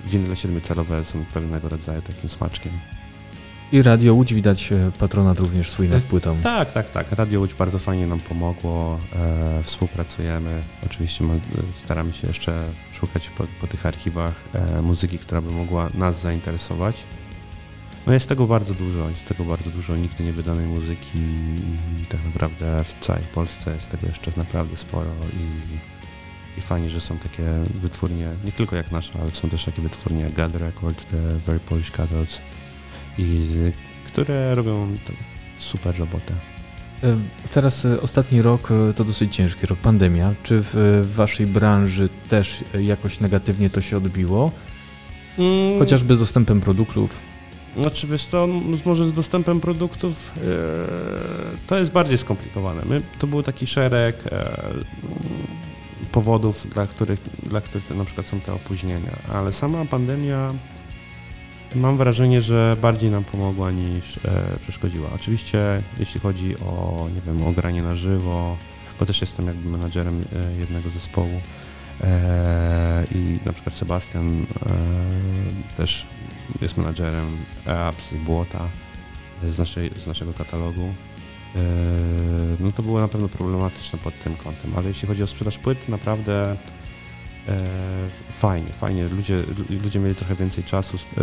[0.07, 2.73] winyle siedmiocelowe są pewnego rodzaju takim smaczkiem.
[3.73, 6.37] I Radio Łódź widać e, patronat również swój nad płytą.
[6.43, 7.13] Tak, tak, tak.
[7.13, 8.99] Radio Łódź bardzo fajnie nam pomogło.
[9.17, 10.63] E, współpracujemy.
[10.87, 11.25] Oczywiście
[11.75, 17.05] staramy się jeszcze szukać po, po tych archiwach e, muzyki, która by mogła nas zainteresować.
[18.07, 21.19] No jest tego bardzo dużo, jest tego bardzo dużo nigdy nie wydanej muzyki
[22.03, 25.98] i tak naprawdę w całej Polsce jest tego jeszcze naprawdę sporo i,
[26.59, 27.45] i fajnie, że są takie
[27.75, 31.61] wytwórnie, nie tylko jak nasza, ale są też takie wytwórnie jak God Records, The Very
[31.61, 32.41] Polish Cathods
[33.19, 33.49] i
[34.07, 34.89] które robią
[35.59, 36.35] super robotę.
[37.03, 37.17] E,
[37.51, 40.35] teraz e, ostatni rok e, to dosyć ciężki rok, pandemia.
[40.43, 44.51] Czy w, w waszej branży też jakoś negatywnie to się odbiło?
[45.39, 45.79] Mm.
[45.79, 47.23] Chociażby z dostępem produktów?
[47.81, 48.49] Znaczy wiesz co,
[48.85, 50.43] może z dostępem produktów yy,
[51.67, 52.83] to jest bardziej skomplikowane.
[52.85, 54.31] My, to był taki szereg yy,
[56.13, 60.53] powodów, dla których, dla których na przykład są te opóźnienia, ale sama pandemia
[61.75, 64.21] mam wrażenie, że bardziej nam pomogła niż e,
[64.63, 65.09] przeszkodziła.
[65.15, 68.57] Oczywiście jeśli chodzi o, nie wiem, o granie na żywo,
[69.01, 71.41] bo też jestem jakby menadżerem e, jednego zespołu
[72.01, 76.07] e, i na przykład Sebastian e, też
[76.61, 78.69] jest menadżerem apps i Błota
[79.45, 80.95] z, naszej, z naszego katalogu.
[81.57, 81.61] E,
[82.61, 85.89] no to było na pewno problematyczne pod tym kątem, ale jeśli chodzi o sprzedaż płyt,
[85.89, 86.57] naprawdę
[87.49, 87.65] e,
[88.31, 89.09] fajnie, fajnie.
[89.09, 89.43] Ludzie,
[89.85, 91.23] ludzie mieli trochę więcej czasu e,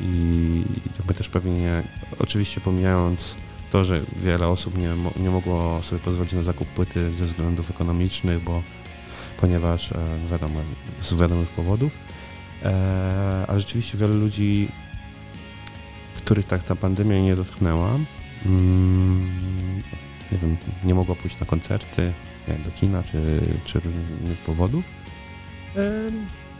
[0.00, 0.62] i
[0.98, 1.82] jakby też pewnie,
[2.18, 3.36] oczywiście pomijając
[3.72, 4.88] to, że wiele osób nie,
[5.22, 8.62] nie mogło sobie pozwolić na zakup płyty ze względów ekonomicznych, bo
[9.40, 9.90] ponieważ,
[10.22, 10.60] no wiadomo,
[11.00, 11.98] z wiadomych powodów,
[13.48, 14.68] ale rzeczywiście wiele ludzi,
[16.16, 17.90] których tak ta pandemia nie dotknęła,
[20.32, 22.12] nie wiem, nie mogła pójść na koncerty,
[22.64, 24.84] do kina czy, czy różnych powodów,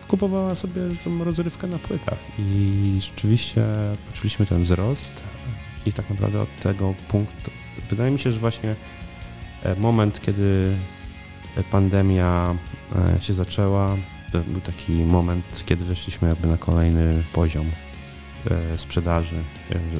[0.09, 3.65] kupowała sobie tą rozrywkę na płytach i rzeczywiście
[4.07, 5.13] poczuliśmy ten wzrost
[5.87, 7.51] i tak naprawdę od tego punktu,
[7.91, 8.75] wydaje mi się, że właśnie
[9.77, 10.73] moment, kiedy
[11.71, 12.57] pandemia
[13.21, 13.97] się zaczęła,
[14.47, 17.67] był taki moment, kiedy weszliśmy jakby na kolejny poziom
[18.77, 19.37] sprzedaży,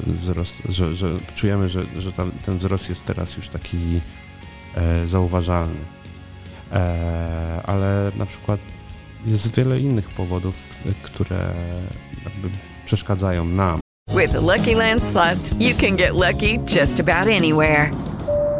[0.05, 3.77] wzrost, że, że czujemy, że, że ta, ten wzrost jest teraz już taki
[5.05, 5.79] zauważalny.
[7.63, 8.59] Ale na przykład
[9.25, 10.55] jest wiele innych powodów,
[11.01, 11.53] które
[12.85, 13.79] przeszkadzają nam.
[14.09, 18.10] With the Lucky Land slots, you can get lucky just about anywhere.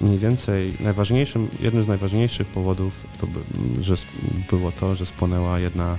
[0.00, 3.40] mniej więcej najważniejszym, jednym z najważniejszych powodów to by,
[3.80, 3.94] że
[4.50, 5.96] było to, że spłonęła jedna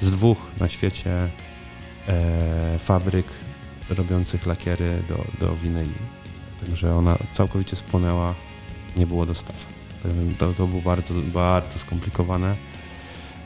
[0.00, 1.28] z dwóch na świecie
[2.08, 3.26] e, fabryk
[3.90, 5.94] robiących lakiery do, do winyli.
[6.60, 8.34] Także ona całkowicie spłonęła,
[8.96, 9.66] nie było dostaw.
[10.38, 12.56] To, to było bardzo, bardzo skomplikowane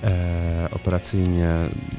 [0.05, 1.49] e, operacyjnie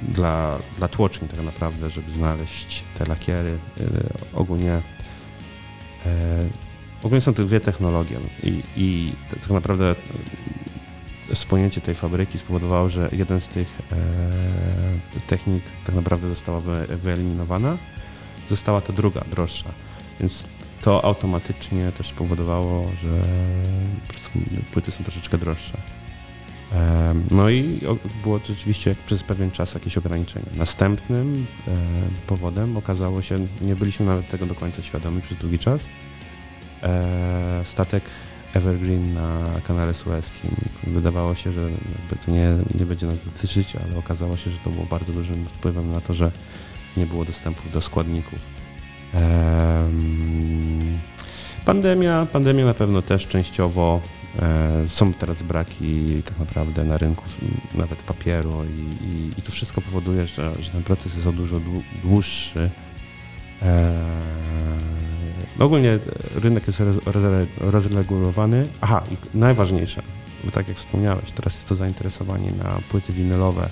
[0.07, 3.57] dla, dla tłoczni tak naprawdę, żeby znaleźć te lakiery.
[3.79, 3.83] E,
[4.33, 4.71] ogólnie
[6.05, 6.43] e,
[7.03, 9.95] ogólnie są to dwie technologie i, i tak naprawdę
[11.33, 13.95] spłonięcie tej fabryki spowodowało, że jeden z tych e,
[15.27, 17.77] technik tak naprawdę została wy, wyeliminowana,
[18.49, 19.69] została ta druga, droższa.
[20.19, 20.43] Więc
[20.81, 23.21] to automatycznie też spowodowało, że
[24.71, 25.77] płyty są troszeczkę droższe.
[27.31, 27.79] No i
[28.23, 30.45] było rzeczywiście przez pewien czas jakieś ograniczenie.
[30.55, 31.45] Następnym
[32.27, 35.85] powodem okazało się, nie byliśmy nawet tego do końca świadomi przez długi czas,
[37.65, 38.03] statek
[38.53, 40.51] Evergreen na kanale Suezkim.
[40.83, 41.69] Wydawało się, że
[42.25, 42.47] to nie,
[42.79, 46.13] nie będzie nas dotyczyć, ale okazało się, że to było bardzo dużym wpływem na to,
[46.13, 46.31] że
[46.97, 48.39] nie było dostępu do składników.
[51.65, 54.01] Pandemia, pandemia na pewno też częściowo
[54.87, 57.23] są teraz braki tak naprawdę na rynku
[57.75, 61.57] nawet papieru i, i, i to wszystko powoduje, że, że ten proces jest o dużo
[62.03, 62.69] dłuższy.
[65.59, 65.99] No ogólnie
[66.35, 66.81] rynek jest
[67.57, 68.67] rozregulowany.
[68.81, 70.01] Aha, i najważniejsze,
[70.43, 73.69] bo tak jak wspomniałeś, teraz jest to zainteresowanie na płyty winylowe,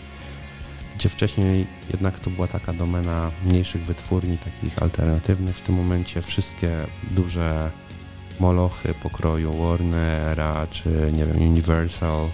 [0.95, 5.57] gdzie wcześniej jednak to była taka domena mniejszych wytwórni, takich alternatywnych.
[5.57, 6.71] W tym momencie wszystkie
[7.11, 7.71] duże
[8.39, 12.27] molochy pokroju Warnera czy nie wiem, Universal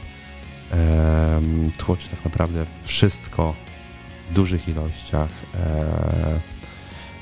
[1.77, 3.55] tłoczy tak naprawdę wszystko
[4.29, 6.52] w dużych ilościach e,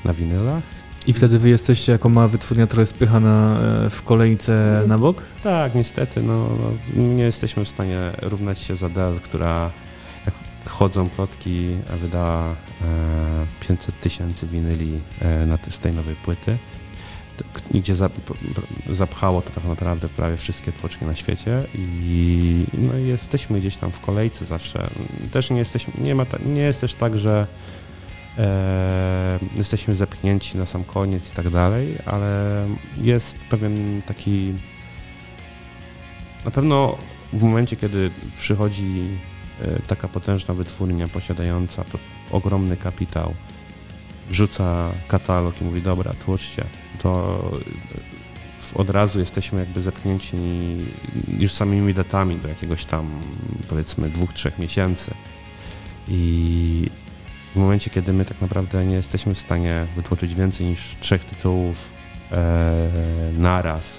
[0.04, 0.62] na winylach.
[1.06, 5.22] I wtedy wy jesteście jako mała wytwórnia trochę spychana e, w kolejce na bok?
[5.42, 9.70] Tak, niestety, no, no, nie jesteśmy w stanie równać się z Adele, która
[10.26, 10.34] jak
[10.68, 11.68] chodzą plotki,
[12.00, 12.54] wydała e,
[13.60, 16.58] 500 tysięcy winyli e, na, z tej nowej płyty,
[17.70, 17.94] gdzie
[18.90, 24.00] zapchało to tak naprawdę prawie wszystkie tłoczki na świecie i no, jesteśmy gdzieś tam w
[24.00, 24.88] kolejce zawsze.
[25.32, 27.46] Też nie jesteśmy, nie, ma ta, nie jest też tak, że
[28.38, 32.66] e, jesteśmy zepchnięci na sam koniec i tak dalej, ale
[32.96, 34.54] jest pewien taki
[36.44, 36.98] na pewno
[37.32, 39.04] w momencie, kiedy przychodzi
[39.62, 41.98] e, taka potężna wytwórnia posiadająca po-
[42.36, 43.34] ogromny kapitał,
[44.30, 46.64] wrzuca katalog i mówi, dobra, tłoczcie,
[47.02, 50.36] to e, od razu jesteśmy jakby zepchnięci
[51.38, 53.10] już samymi datami do jakiegoś tam
[53.68, 55.10] powiedzmy dwóch, trzech miesięcy.
[56.08, 56.86] I
[57.52, 61.90] w momencie, kiedy my tak naprawdę nie jesteśmy w stanie wytłoczyć więcej niż trzech tytułów
[62.32, 62.88] e,
[63.36, 63.98] naraz,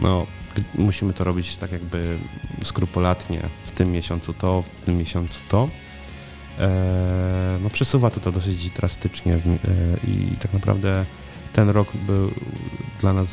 [0.00, 0.26] no
[0.74, 2.18] musimy to robić tak jakby
[2.64, 5.68] skrupulatnie, w tym miesiącu to, w tym miesiącu to.
[6.58, 9.56] E, no przesuwa to to dosyć drastycznie w, e,
[10.08, 11.04] i tak naprawdę
[11.52, 12.30] ten rok był
[13.00, 13.30] dla nas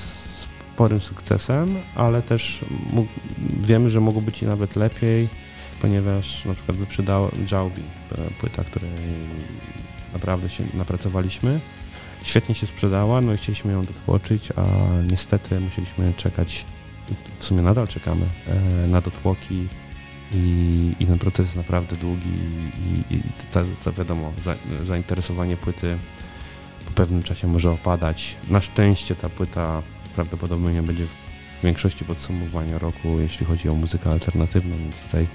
[0.73, 2.65] sporym sukcesem, ale też
[3.61, 5.27] wiemy, że mogło być i nawet lepiej,
[5.81, 8.91] ponieważ na przykład wyprzedała Jaubi, e, płyta, której
[10.13, 11.59] naprawdę się napracowaliśmy.
[12.23, 14.63] Świetnie się sprzedała, no i chcieliśmy ją dotłoczyć, a
[15.11, 16.65] niestety musieliśmy czekać,
[17.39, 19.67] w sumie nadal czekamy, e, na dotłoki
[20.33, 22.29] i, i ten proces jest naprawdę długi
[23.09, 23.21] i, i
[23.51, 25.97] to, to wiadomo, za, zainteresowanie płyty
[26.85, 28.37] po pewnym czasie może opadać.
[28.49, 29.81] Na szczęście ta płyta
[30.15, 31.15] prawdopodobnie będzie w
[31.63, 35.27] większości podsumowania roku, jeśli chodzi o muzykę alternatywną, więc tutaj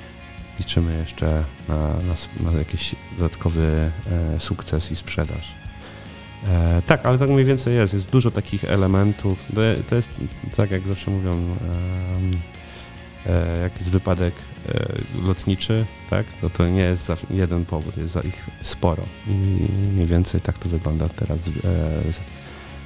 [0.59, 3.91] liczymy jeszcze na, na, na jakiś dodatkowy
[4.37, 5.55] e, sukces i sprzedaż.
[6.49, 7.95] E, tak, ale tak mniej więcej jest.
[7.95, 9.47] Jest dużo takich elementów.
[9.89, 10.11] To, jest
[10.57, 11.57] tak, jak zawsze mówią,
[13.27, 14.35] e, jak jest wypadek
[14.69, 14.87] e,
[15.27, 19.03] lotniczy, tak, to to nie jest jeden powód, jest ich sporo.
[19.27, 19.31] I
[19.93, 21.53] mniej więcej tak to wygląda teraz z, e,
[22.13, 22.21] z,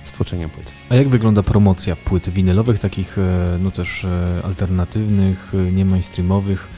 [0.05, 0.73] z tłoczeniem płyt.
[0.89, 4.07] A jak wygląda promocja płyt winylowych, takich e, no też
[4.45, 6.68] alternatywnych, nie mainstreamowych?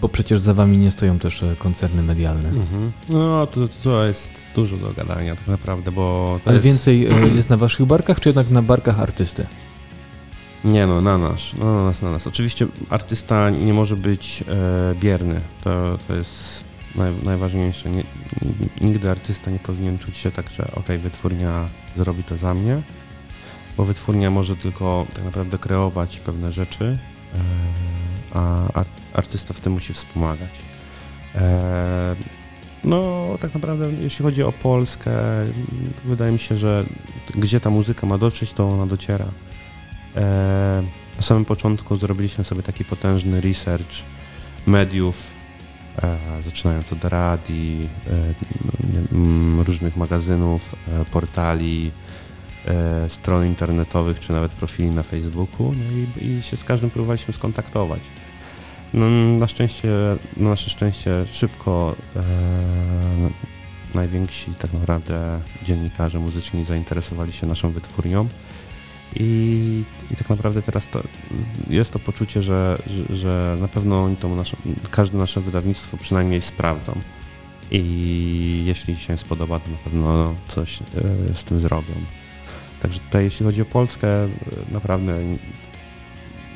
[0.00, 2.48] Bo przecież za wami nie stoją też e, koncerny medialne.
[2.48, 2.92] Mhm.
[3.08, 6.66] No, to, to jest dużo do gadania tak naprawdę, bo Ale jest...
[6.66, 9.46] więcej e, jest na waszych barkach, czy jednak na barkach artysty?
[10.64, 12.26] Nie no, na nas, no, na nas, na nas.
[12.26, 17.90] Oczywiście artysta nie może być e, bierny, to, to jest naj, najważniejsze.
[17.90, 18.04] Nie,
[18.80, 22.82] nigdy artysta nie powinien czuć się tak, że ok, wytwórnia zrobi to za mnie,
[23.76, 26.98] bo wytwórnia może tylko tak naprawdę kreować pewne rzeczy,
[27.34, 27.38] e,
[28.34, 28.86] a ar,
[29.16, 30.50] artysta w tym musi wspomagać.
[31.34, 32.16] E,
[32.84, 35.10] no, tak naprawdę, jeśli chodzi o Polskę,
[36.04, 36.84] wydaje mi się, że
[37.34, 39.26] gdzie ta muzyka ma dotrzeć, to ona dociera.
[40.16, 40.82] E,
[41.16, 43.94] Na samym początku zrobiliśmy sobie taki potężny research
[44.66, 45.30] mediów,
[46.02, 47.88] e, zaczynając od radii,
[49.66, 50.74] różnych magazynów,
[51.10, 51.90] portali,
[53.08, 58.00] stron internetowych, czy nawet profili na Facebooku no i się z każdym próbowaliśmy skontaktować.
[58.94, 59.88] No, na szczęście,
[60.36, 62.22] na nasze szczęście szybko e,
[63.94, 68.28] najwięksi tak naprawdę dziennikarze muzyczni zainteresowali się naszą wytwórnią.
[69.16, 71.02] I, I tak naprawdę teraz to
[71.70, 74.56] jest to poczucie, że, że, że na pewno oni to nasze,
[74.90, 76.98] każde nasze wydawnictwo przynajmniej sprawdzą.
[77.70, 81.94] I jeśli się spodoba, to na pewno coś e, z tym zrobią.
[82.82, 84.28] Także tutaj, jeśli chodzi o Polskę, e,
[84.70, 85.20] naprawdę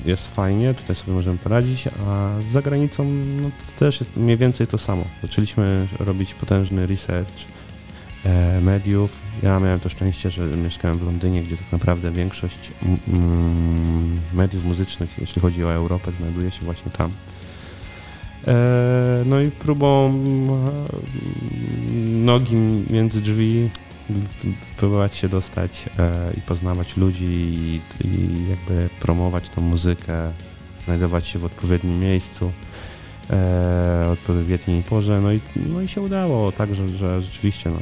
[0.04, 3.04] jest fajnie, tutaj sobie możemy poradzić, a za granicą
[3.42, 5.04] no, też jest mniej więcej to samo.
[5.22, 7.44] Zaczęliśmy robić potężny research
[8.24, 9.22] e, mediów.
[9.42, 14.64] Ja miałem to szczęście, że mieszkałem w Londynie, gdzie tak naprawdę większość mm, mm, mediów
[14.64, 17.10] muzycznych, jeśli chodzi o Europę, znajduje się właśnie tam.
[18.46, 18.54] E,
[19.26, 22.56] no i próbą mm, nogi
[22.90, 23.70] między drzwi
[24.76, 30.32] próbować się dostać e, i poznawać ludzi i, i jakby promować tą muzykę,
[30.84, 32.52] znajdować się w odpowiednim miejscu,
[33.30, 37.78] e, odpowiedniej porze, no i, no i się udało, tak, że, że rzeczywiście no,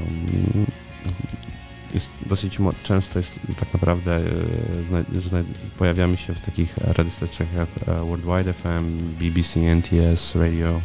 [1.94, 5.44] jest dosyć często jest tak naprawdę e,
[5.78, 10.80] pojawiamy się w takich radiostacjach jak e, Worldwide FM, BBC, NTS, Radio.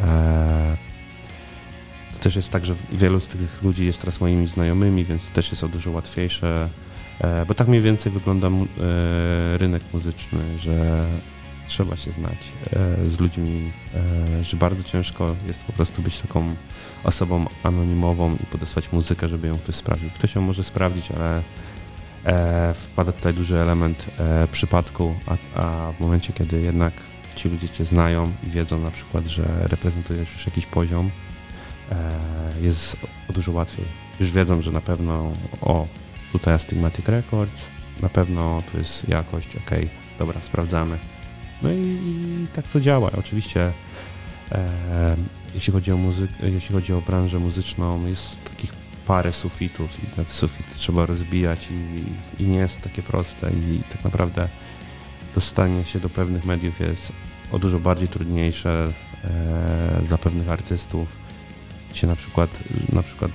[0.00, 0.91] E,
[2.22, 5.50] też jest tak, że wielu z tych ludzi jest teraz moimi znajomymi, więc to też
[5.50, 6.68] jest o dużo łatwiejsze,
[7.20, 11.04] e, bo tak mniej więcej wygląda e, rynek muzyczny, że
[11.68, 12.38] trzeba się znać
[12.72, 13.72] e, z ludźmi,
[14.42, 16.54] że bardzo ciężko jest po prostu być taką
[17.04, 20.10] osobą anonimową i podesłać muzykę, żeby ją ktoś sprawdził.
[20.10, 21.42] Ktoś ją może sprawdzić, ale
[22.74, 24.06] wpada tutaj duży element
[24.52, 26.92] przypadku, a, a w momencie, kiedy jednak
[27.36, 31.10] ci ludzie cię znają i wiedzą na przykład, że reprezentujesz już jakiś poziom,
[32.60, 32.96] jest
[33.30, 33.84] o dużo łatwiej.
[34.20, 35.86] Już wiedzą, że na pewno o,
[36.32, 37.68] tutaj Astigmatic Records,
[38.02, 39.70] na pewno tu jest jakość, ok,
[40.18, 40.98] dobra, sprawdzamy.
[41.62, 43.10] No i, i tak to działa.
[43.18, 43.72] Oczywiście
[44.52, 45.16] e,
[45.54, 48.72] jeśli chodzi o muzykę, jeśli chodzi o branżę muzyczną, jest takich
[49.06, 54.04] parę sufitów i te sufity trzeba rozbijać i, i nie jest takie proste i tak
[54.04, 54.48] naprawdę
[55.34, 57.12] dostanie się do pewnych mediów jest
[57.52, 58.92] o dużo bardziej trudniejsze
[59.24, 61.21] e, dla pewnych artystów.
[61.92, 62.50] Gdzie na przykład,
[62.92, 63.30] na przykład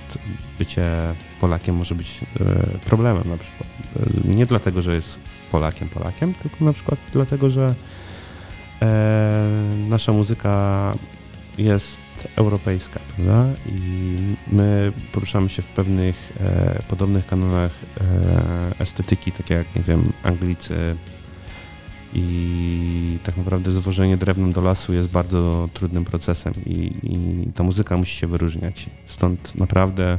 [0.58, 3.68] bycie Polakiem może być e, problemem na przykład.
[3.96, 5.18] E, nie dlatego, że jest
[5.52, 7.74] Polakiem Polakiem, tylko na przykład dlatego, że
[8.82, 9.42] e,
[9.88, 10.92] nasza muzyka
[11.58, 11.98] jest
[12.36, 13.46] europejska, prawda?
[13.66, 14.16] I
[14.52, 16.32] my poruszamy się w pewnych
[16.88, 17.72] podobnych kanonach
[18.78, 20.96] estetyki, takie jak, nie wiem, Anglicy,
[22.14, 27.96] i tak naprawdę zwożenie drewnem do lasu jest bardzo trudnym procesem i, i ta muzyka
[27.96, 28.90] musi się wyróżniać.
[29.06, 30.18] Stąd naprawdę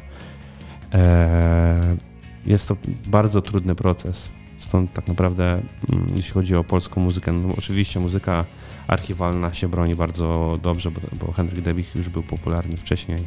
[0.93, 1.97] e,
[2.45, 2.75] jest to
[3.07, 4.31] bardzo trudny proces.
[4.57, 5.61] Stąd tak naprawdę,
[5.93, 8.45] mm, jeśli chodzi o polską muzykę, no oczywiście muzyka
[8.87, 13.19] archiwalna się broni bardzo dobrze, bo, bo Henryk Debich już był popularny wcześniej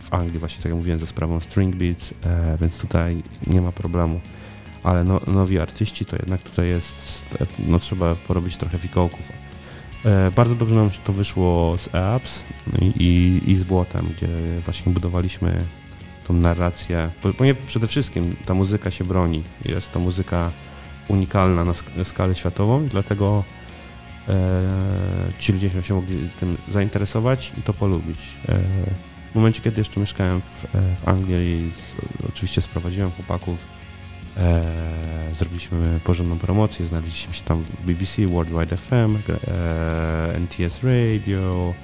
[0.00, 3.72] w Anglii, właśnie tak jak mówiłem, ze sprawą String Beats, e, więc tutaj nie ma
[3.72, 4.20] problemu
[4.82, 7.24] ale no, nowi artyści to jednak tutaj jest,
[7.58, 9.28] no trzeba porobić trochę fikołków.
[10.04, 12.44] E, bardzo dobrze nam się to wyszło z EAPS
[12.82, 14.28] i, i z Błotem, gdzie
[14.64, 15.64] właśnie budowaliśmy
[16.28, 19.42] tą narrację, ponieważ przede wszystkim ta muzyka się broni.
[19.64, 20.50] Jest to muzyka
[21.08, 21.64] unikalna
[21.96, 23.44] na skalę światową, dlatego
[24.28, 24.32] e,
[25.38, 28.18] ci ludzie się mogli tym zainteresować i to polubić.
[28.48, 28.58] E,
[29.32, 30.66] w momencie, kiedy jeszcze mieszkałem w,
[31.04, 31.94] w Anglii, z,
[32.28, 33.79] oczywiście sprowadziłem chłopaków E,
[35.34, 39.16] zrobiliśmy porządną promocję, znaleźliśmy się tam BBC, Worldwide FM,
[39.48, 41.74] e, NTS Radio,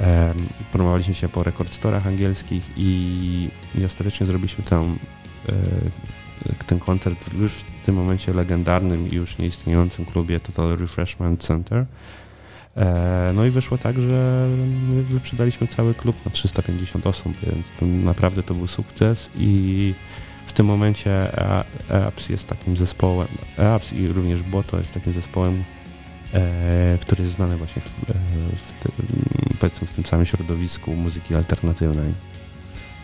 [0.00, 0.34] e,
[0.72, 4.98] promowaliśmy się po rekordstore angielskich i, i ostatecznie zrobiliśmy tam
[5.48, 5.52] e,
[6.66, 11.86] ten koncert już w tym momencie legendarnym i już nieistniejącym klubie Total Refreshment Center.
[12.76, 14.48] E, no i wyszło tak, że
[15.08, 19.94] wyprzedaliśmy cały klub na 350 osób, więc to naprawdę to był sukces i
[20.54, 21.38] tym momencie
[21.90, 23.28] EAPS jest takim zespołem,
[23.58, 25.64] EAPS i również Boto jest takim zespołem,
[26.34, 28.14] e, który jest znany właśnie w, e,
[28.56, 28.92] w, tym,
[29.60, 32.14] powiedzmy w tym samym środowisku muzyki alternatywnej.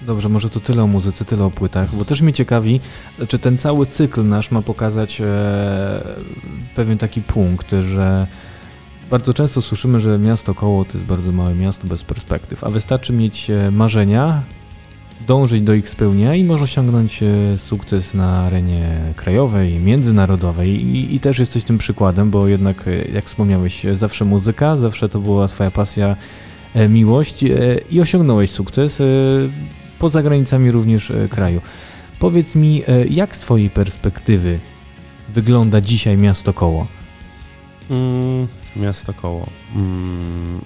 [0.03, 2.81] Dobrze, może to tyle o muzyce, tyle o płytach, bo też mnie ciekawi,
[3.29, 5.25] czy ten cały cykl nasz ma pokazać e,
[6.75, 8.27] pewien taki punkt, że
[9.11, 13.13] bardzo często słyszymy, że miasto koło to jest bardzo małe miasto bez perspektyw, a wystarczy
[13.13, 14.43] mieć e, marzenia,
[15.27, 21.21] dążyć do ich spełnienia i może osiągnąć e, sukces na arenie krajowej, międzynarodowej I, i
[21.21, 25.71] też jesteś tym przykładem, bo jednak, e, jak wspomniałeś, zawsze muzyka, zawsze to była twoja
[25.71, 26.17] pasja,
[26.75, 27.45] e, miłość
[27.91, 29.03] i osiągnąłeś sukces
[29.99, 31.61] poza granicami również kraju.
[32.19, 34.59] Powiedz mi, jak z twojej perspektywy
[35.29, 36.87] wygląda dzisiaj miasto koło?
[37.91, 38.47] Mm,
[38.77, 39.47] miasto koło.
[39.77, 40.61] Mm,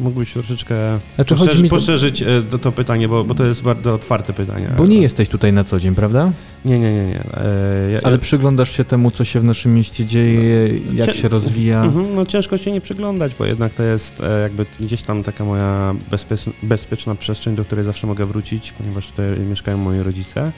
[0.00, 0.74] mógłbyś troszeczkę
[1.14, 4.68] znaczy, poszerzy, poszerzyć e, to, to, pytanie, bo, bo to jest bardzo otwarte pytanie.
[4.76, 6.32] Bo nie jesteś tutaj na co dzień, prawda?
[6.64, 7.06] Nie, nie, nie.
[7.06, 7.20] nie.
[7.20, 11.28] E, ja, Ale przyglądasz się temu, co się w naszym mieście dzieje, no, jak się
[11.28, 11.82] rozwija?
[11.84, 15.44] Mhm, no ciężko się nie przyglądać, bo jednak to jest e, jakby gdzieś tam taka
[15.44, 20.52] moja bezpieczna, bezpieczna przestrzeń, do której zawsze mogę wrócić, ponieważ tutaj mieszkają moi rodzice.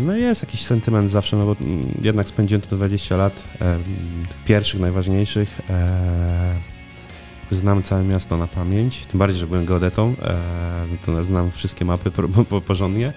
[0.00, 1.56] No jest jakiś sentyment zawsze, no bo
[2.02, 3.42] jednak spędziłem tu 20 lat,
[4.44, 5.60] pierwszych, najważniejszych
[7.54, 12.10] znam całe miasto na pamięć, tym bardziej, że byłem geodetą, e, to znam wszystkie mapy
[12.66, 13.12] porządnie.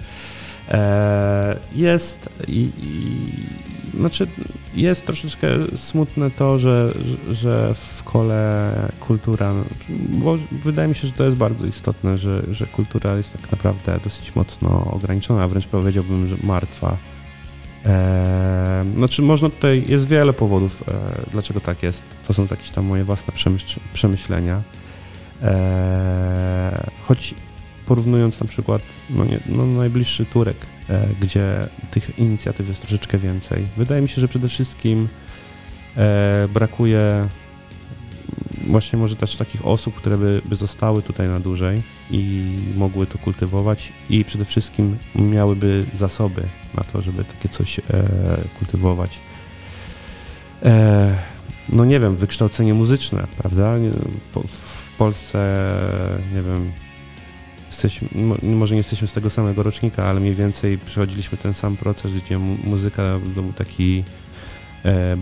[0.70, 4.28] E, jest i, i, znaczy
[4.74, 6.92] jest troszeczkę smutne to, że,
[7.30, 9.54] że w kole kultura,
[10.10, 14.00] bo wydaje mi się, że to jest bardzo istotne, że, że kultura jest tak naprawdę
[14.04, 16.98] dosyć mocno ograniczona, a wręcz powiedziałbym, że martwa
[17.86, 18.45] E,
[18.98, 22.04] znaczy można tutaj, jest wiele powodów, e, dlaczego tak jest.
[22.28, 23.34] To są jakieś tam moje własne
[23.94, 24.62] przemyślenia.
[25.42, 27.36] E, choć
[27.86, 30.58] porównując na przykład no nie, no najbliższy Turek,
[30.90, 33.68] e, gdzie tych inicjatyw jest troszeczkę więcej.
[33.78, 35.08] Wydaje mi się, że przede wszystkim
[36.54, 37.28] brakuje
[38.68, 41.82] właśnie może też takich osób, które by, by zostały tutaj na dłużej
[42.12, 46.44] i mogły to kultywować i przede wszystkim miałyby zasoby
[46.74, 47.84] na to, żeby takie coś e,
[48.60, 49.20] kultywować.
[50.64, 51.16] e,
[51.70, 53.74] no nie wiem, wykształcenie muzyczne, prawda?
[53.78, 55.56] W, Po- w Polsce,
[56.36, 56.72] nie wiem,
[57.68, 61.78] jesteśmy, mo- może nie jesteśmy z tego samego rocznika, ale mniej więcej przechodziliśmy ten sam
[61.78, 64.04] proces, gdzie mu- muzyka był taki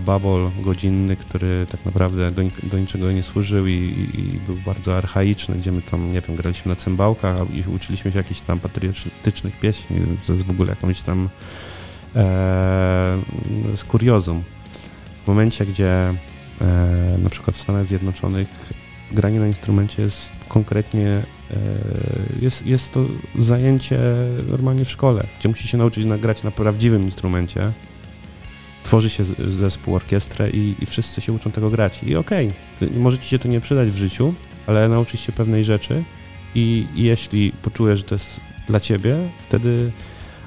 [0.05, 4.97] babol godzinny, który tak naprawdę do, do niczego nie służył i, i, i był bardzo
[4.97, 9.59] archaiczny, gdzie my tam, nie wiem, graliśmy na cymbałkach i uczyliśmy się jakichś tam patriotycznych
[9.59, 9.97] pieśni,
[10.27, 11.29] to jest w ogóle jakąś tam
[12.15, 13.19] e,
[13.75, 14.43] z kuriozum.
[15.23, 16.13] W momencie, gdzie e,
[17.23, 18.47] na przykład w Stanach Zjednoczonych
[19.11, 21.23] granie na instrumencie jest konkretnie, e,
[22.41, 23.05] jest, jest to
[23.37, 23.99] zajęcie
[24.49, 27.71] normalnie w szkole, gdzie musi się nauczyć nagrać na prawdziwym instrumencie.
[28.83, 32.03] Tworzy się zespół, orkiestrę i, i wszyscy się uczą tego grać.
[32.03, 34.33] I okej, okay, może ci się to nie przydać w życiu,
[34.67, 36.03] ale nauczyć się pewnej rzeczy
[36.55, 39.91] i, i jeśli poczujesz, że to jest dla ciebie, wtedy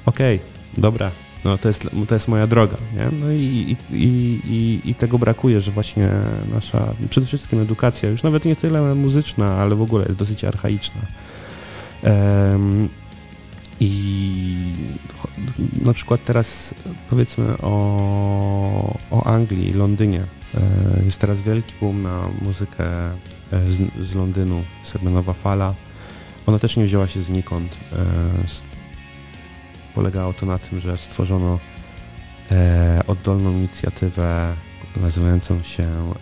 [0.05, 0.39] okej,
[0.77, 1.11] dobra,
[1.45, 3.19] no to jest, to jest moja droga, nie?
[3.19, 6.09] No i, i, i, i, tego brakuje, że właśnie
[6.53, 11.01] nasza, przede wszystkim edukacja, już nawet nie tyle muzyczna, ale w ogóle jest dosyć archaiczna.
[12.03, 12.89] Em,
[13.79, 14.73] I
[15.85, 16.73] na przykład teraz
[17.09, 20.23] powiedzmy o, o Anglii, Londynie.
[20.55, 23.13] E, Jest teraz wielki boom na muzykę e,
[23.51, 24.63] z, z Londynu,
[24.93, 25.73] jakby nowa fala.
[26.45, 27.77] Ona też nie wzięła się znikąd.
[27.93, 28.67] E,
[29.95, 31.59] Polegało to na tym, że stworzono
[33.07, 34.55] oddolną inicjatywę
[34.95, 36.13] nazywającą się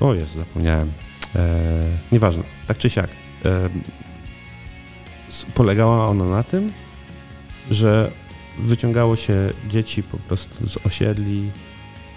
[0.00, 0.92] o jest, zapomniałem.
[2.12, 3.10] Nieważne, tak czy siak.
[5.30, 6.72] E, polegała ona na tym,
[7.70, 8.10] że
[8.58, 11.50] wyciągało się dzieci po prostu z osiedli,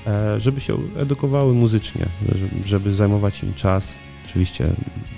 [0.08, 2.06] e, żeby się edukowały muzycznie,
[2.66, 3.98] żeby, zajmować im czas.
[4.26, 4.70] Oczywiście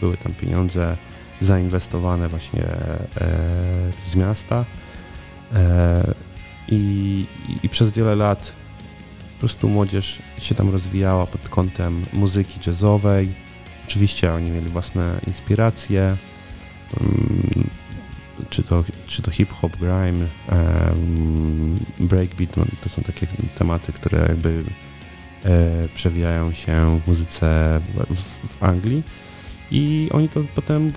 [0.01, 0.97] były tam pieniądze
[1.41, 3.07] zainwestowane właśnie e,
[4.05, 4.65] z miasta
[5.53, 6.13] e,
[6.69, 8.53] i, i, i przez wiele lat
[9.33, 13.33] po prostu młodzież się tam rozwijała pod kątem muzyki jazzowej.
[13.87, 16.17] Oczywiście oni mieli własne inspiracje,
[17.01, 17.69] mm,
[18.55, 20.27] czy to, czy to hip-hop, grime,
[21.99, 24.63] breakbeat, no, to są takie tematy, które jakby
[25.45, 27.79] e, przewijają się w muzyce
[28.49, 29.03] w, Anglii.
[29.71, 30.91] I oni to potem e,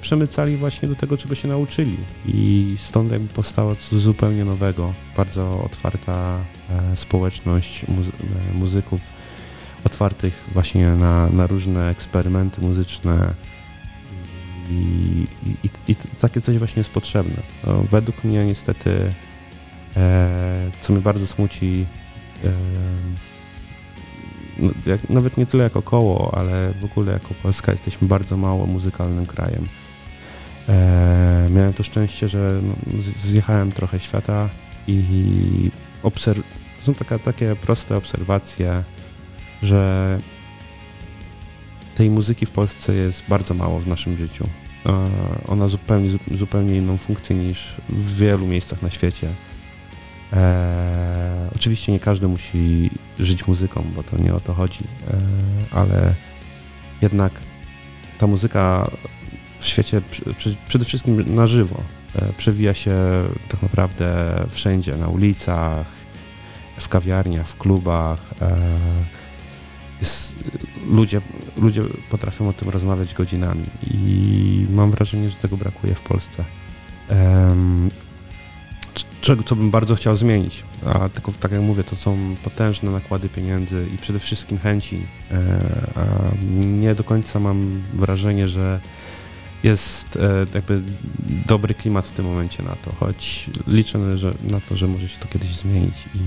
[0.00, 1.96] przemycali właśnie do tego, czego się nauczyli.
[2.26, 6.38] I stąd jakby powstało coś zupełnie nowego, bardzo otwarta
[6.70, 8.12] e, społeczność muzy-
[8.54, 9.00] muzyków,
[9.84, 13.34] otwartych właśnie na, na różne eksperymenty muzyczne
[14.70, 15.26] i,
[15.64, 17.42] i, i, takie coś właśnie jest potrzebne.
[17.66, 19.10] No, według mnie niestety,
[19.96, 21.86] e, co mnie bardzo smuci,
[22.44, 22.50] e,
[24.58, 28.66] no, jak, nawet nie tyle jako koło, ale w ogóle jako Polska jesteśmy bardzo mało
[28.66, 29.68] muzykalnym krajem.
[30.68, 32.74] E, miałem to szczęście, że no,
[33.16, 34.48] zjechałem trochę świata
[34.86, 35.70] i
[36.02, 36.42] obserw-
[36.78, 38.84] to są taka, takie proste obserwacje,
[39.62, 40.18] że
[41.94, 44.44] tej muzyki w Polsce jest bardzo mało w naszym życiu.
[44.86, 45.08] E,
[45.48, 49.28] Ona zupełnie, zu- zupełnie inną funkcję niż w wielu miejscach na świecie.
[50.32, 55.16] E, oczywiście nie każdy musi żyć muzyką, bo to nie o to chodzi, e,
[55.76, 56.14] ale
[57.02, 57.32] jednak
[58.18, 58.90] ta muzyka
[59.58, 61.82] w świecie przy- przy- przede wszystkim na żywo
[62.38, 62.94] przewija się
[63.48, 65.86] tak naprawdę wszędzie, na ulicach,
[66.80, 68.20] w kawiarniach, w klubach.
[70.00, 70.34] Jest,
[70.90, 71.20] ludzie,
[71.56, 76.44] ludzie potrafią o tym rozmawiać godzinami i mam wrażenie, że tego brakuje w Polsce.
[78.94, 82.90] C- czego co bym bardzo chciał zmienić, a tylko tak jak mówię, to są potężne
[82.90, 85.06] nakłady pieniędzy i przede wszystkim chęci.
[85.30, 85.58] E,
[85.94, 86.04] a
[86.66, 88.80] nie do końca mam wrażenie, że
[89.62, 90.82] jest e, jakby
[91.46, 95.18] dobry klimat w tym momencie na to, choć liczę że, na to, że może się
[95.18, 96.18] to kiedyś zmienić i,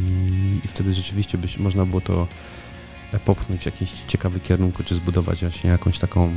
[0.66, 2.28] i wtedy rzeczywiście byś, można było to
[3.20, 6.34] popchnąć w jakiś ciekawy kierunku, czy zbudować właśnie jakąś taką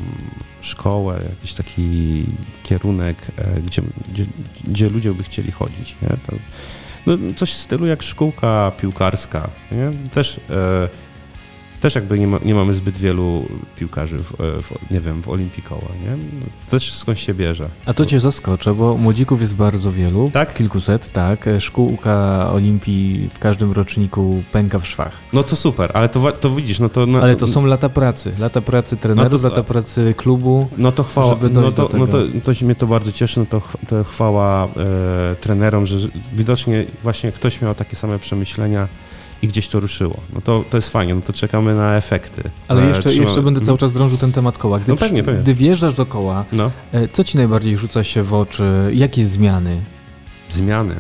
[0.60, 2.24] szkołę, jakiś taki
[2.62, 4.26] kierunek, e, gdzie, gdzie,
[4.64, 5.96] gdzie ludzie by chcieli chodzić.
[6.02, 6.08] Nie?
[6.08, 6.36] To,
[7.06, 9.50] no, coś w stylu jak szkółka piłkarska.
[9.72, 9.90] Nie?
[10.08, 10.88] Też, e,
[11.80, 13.46] też jakby nie, ma, nie mamy zbyt wielu
[13.76, 15.88] piłkarzy, w, e, w, nie wiem, w Olimpikoła.
[16.04, 16.10] Nie?
[16.10, 17.68] No, to też skąd się bierze.
[17.86, 20.30] A to cię zaskoczę, bo młodzików jest bardzo wielu.
[20.32, 20.54] Tak?
[20.54, 21.48] Kilkuset, tak.
[21.48, 25.12] E, Szkółka Olimpii w każdym roczniku pęka w szwach.
[25.32, 27.06] No to super, ale to, to widzisz, no to...
[27.06, 28.32] No, Ale to są lata pracy.
[28.38, 30.68] Lata pracy trenerów, No to- lata pracy klubu.
[30.78, 34.04] No to chwała, no to, no to, to mnie to bardzo cieszy, no to, to
[34.04, 35.96] chwała e, trenerom, że
[36.32, 38.88] widocznie właśnie ktoś miał takie same przemyślenia
[39.46, 40.16] i gdzieś to ruszyło.
[40.34, 42.42] No to, to jest fajnie, no to czekamy na efekty.
[42.68, 44.78] Ale E, jeszcze, jeszcze będę cały czas drążył ten temat koła.
[44.78, 45.42] Gdy, No pewnie, pewnie.
[45.42, 48.90] gdy wjeżdżasz do koła, No, e, co ci najbardziej rzuca się w oczy?
[48.92, 49.80] Jakie zmiany?
[50.50, 50.94] zmiany.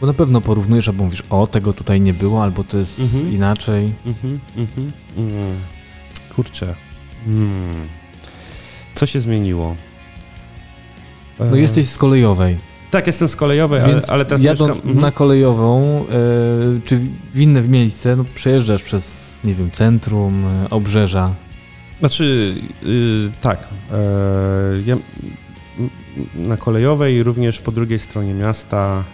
[0.00, 3.32] Bo na pewno porównujesz, albo mówisz, o, tego tutaj nie było, albo to jest Mhm.
[3.32, 3.92] inaczej.
[4.06, 4.92] Mhm, mhm.
[5.16, 5.56] Mm.
[6.36, 6.74] Kurczę.
[7.26, 7.74] Mm.
[8.94, 9.74] Co się zmieniło?
[11.38, 12.56] No E, jesteś z kolejowej,
[12.90, 14.88] Tak, jestem z kolejowej, ale, więc ale teraz jadąc mieszkam...
[14.88, 15.04] mhm.
[15.04, 17.00] na kolejową, e, czy
[17.34, 21.34] w inne miejsce, no przejeżdżasz przez, nie wiem, centrum, e, obrzeża.
[22.00, 22.54] Znaczy,
[22.86, 23.68] y, tak.
[23.92, 23.96] E,
[24.86, 24.96] ja
[26.34, 29.04] na kolejowej, również po drugiej stronie miasta,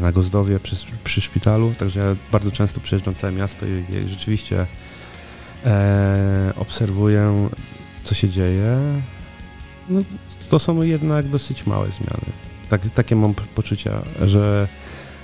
[0.00, 4.66] na Gozdowie, przy, przy szpitalu, także ja bardzo często przejeżdżam całe miasto i, i rzeczywiście
[5.64, 7.48] e, obserwuję,
[8.04, 8.78] co się dzieje.
[9.88, 10.00] No,
[10.50, 12.32] to są jednak dosyć małe zmiany.
[12.68, 13.90] Tak, takie mam poczucie,
[14.22, 14.68] że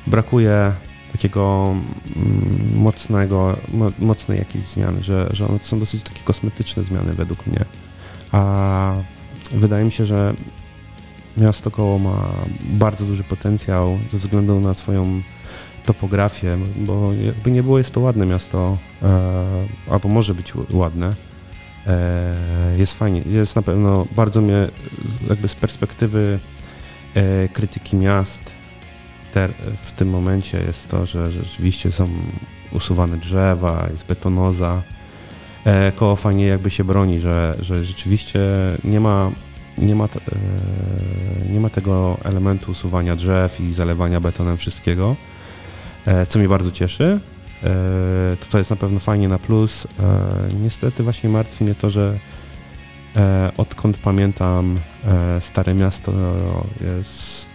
[0.07, 0.73] brakuje
[1.13, 1.75] takiego
[2.17, 7.47] mm, mocnego, mo, mocnej jakiejś zmiany, że, że one są dosyć takie kosmetyczne zmiany według
[7.47, 7.65] mnie.
[8.33, 8.95] A
[9.53, 10.35] wydaje mi się, że
[11.37, 12.29] miasto koło ma
[12.65, 15.23] bardzo duży potencjał ze względu na swoją
[15.85, 21.15] topografię, bo jakby nie było, jest to ładne miasto, e, albo może być ładne.
[21.87, 22.35] E,
[22.79, 24.69] jest fajnie, jest na pewno bardzo mnie
[25.29, 26.41] jakby z perspektywy
[27.53, 28.41] krytyki miast
[29.77, 32.09] w tym momencie jest to, że rzeczywiście są
[32.73, 34.83] usuwane drzewa, jest betonoza.
[35.65, 38.41] E, koło fajnie jakby się broni, że, że rzeczywiście
[38.85, 39.31] nie ma,
[39.79, 40.09] nie, ma, e,
[41.53, 45.17] nie ma tego elementu usuwania drzew i zalewania betonem wszystkiego,
[46.07, 47.21] e, co mnie bardzo cieszy.
[47.63, 49.87] E, to, to jest na pewno fajnie na plus.
[49.87, 49.89] E,
[50.63, 52.19] niestety właśnie martwi mnie to, że
[53.17, 56.13] e, odkąd pamiętam e, Stare Miasto
[56.81, 57.47] jest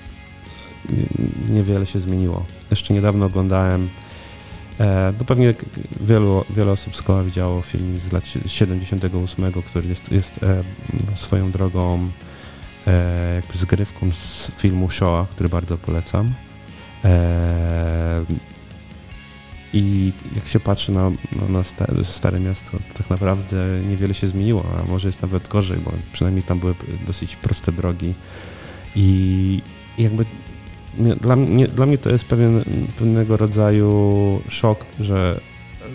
[0.90, 2.46] nie- niewiele się zmieniło.
[2.72, 3.90] Jeszcze niedawno oglądałem,
[4.80, 5.54] e, no pewnie
[6.02, 10.64] wielu, wiele osób z koła widziało film z lat sie- 78, który jest, jest e,
[11.16, 12.10] swoją drogą
[12.88, 16.34] e, jakby zgrywką z filmu Shoah, który bardzo polecam.
[17.06, 18.26] E,
[19.76, 23.56] I jak się patrzy na, na, na sta- Stare Miasto, to tak naprawdę
[23.90, 26.76] niewiele się zmieniło, a może jest nawet gorzej, bo przynajmniej tam były
[27.08, 28.14] dosyć proste drogi.
[28.96, 29.62] I
[29.98, 30.26] jakby
[31.22, 32.64] dla mnie, dla mnie to jest pewien,
[32.98, 35.40] pewnego rodzaju szok, że,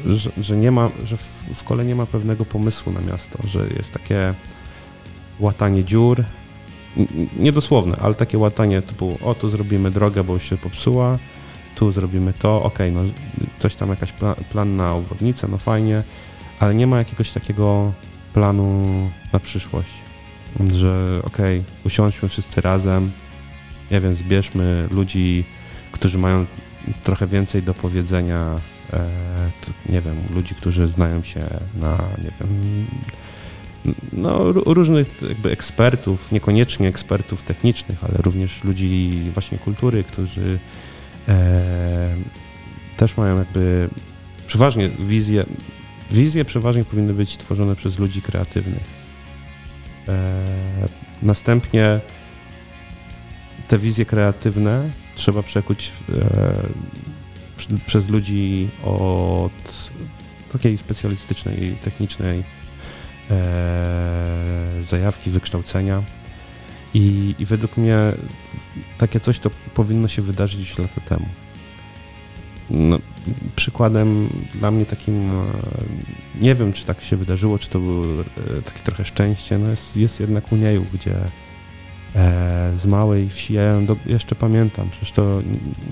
[0.07, 3.67] że, że nie ma, że w, w kole nie ma pewnego pomysłu na miasto, że
[3.77, 4.35] jest takie
[5.39, 6.25] łatanie dziur,
[7.39, 11.19] niedosłowne, ale takie łatanie typu, o tu zrobimy drogę, bo już się popsuła,
[11.75, 13.01] tu zrobimy to, okej, no
[13.59, 16.03] coś tam jakaś pla, plan na obwodnicę, no fajnie,
[16.59, 17.93] ale nie ma jakiegoś takiego
[18.35, 19.91] planu na przyszłość,
[20.75, 23.11] że okej, usiądźmy wszyscy razem,
[23.91, 25.45] nie wiem, zbierzmy ludzi,
[25.93, 26.47] którzy mają
[27.05, 28.61] trochę więcej do powiedzenia,
[28.93, 29.01] e,
[29.89, 31.41] nie wiem, ludzi, którzy znają się
[31.75, 32.87] na, nie wiem,
[34.13, 40.59] no, ró- różnych jakby ekspertów, niekoniecznie ekspertów technicznych, ale również ludzi właśnie kultury, którzy
[42.97, 43.89] też mają jakby
[44.47, 45.45] przeważnie wizje,
[46.11, 48.83] wizje przeważnie powinny być tworzone przez ludzi kreatywnych.
[50.09, 50.45] E,
[51.23, 52.01] następnie
[53.69, 59.91] te wizje kreatywne trzeba przekuć e, przez ludzi od
[60.53, 62.45] takiej specjalistycznej, technicznej
[63.31, 66.03] e, zajawki, wykształcenia.
[66.95, 67.97] I, I według mnie
[68.99, 71.27] takie coś to powinno się wydarzyć lata temu.
[72.71, 72.99] No,
[73.57, 75.45] przykładem dla mnie takim, e,
[76.41, 79.97] nie wiem czy tak się wydarzyło, czy to było e, takie trochę szczęście, no jest,
[79.97, 81.15] jest jednak Unieju, gdzie
[82.15, 85.43] e, z małej wsi, ja do, jeszcze pamiętam, przecież to,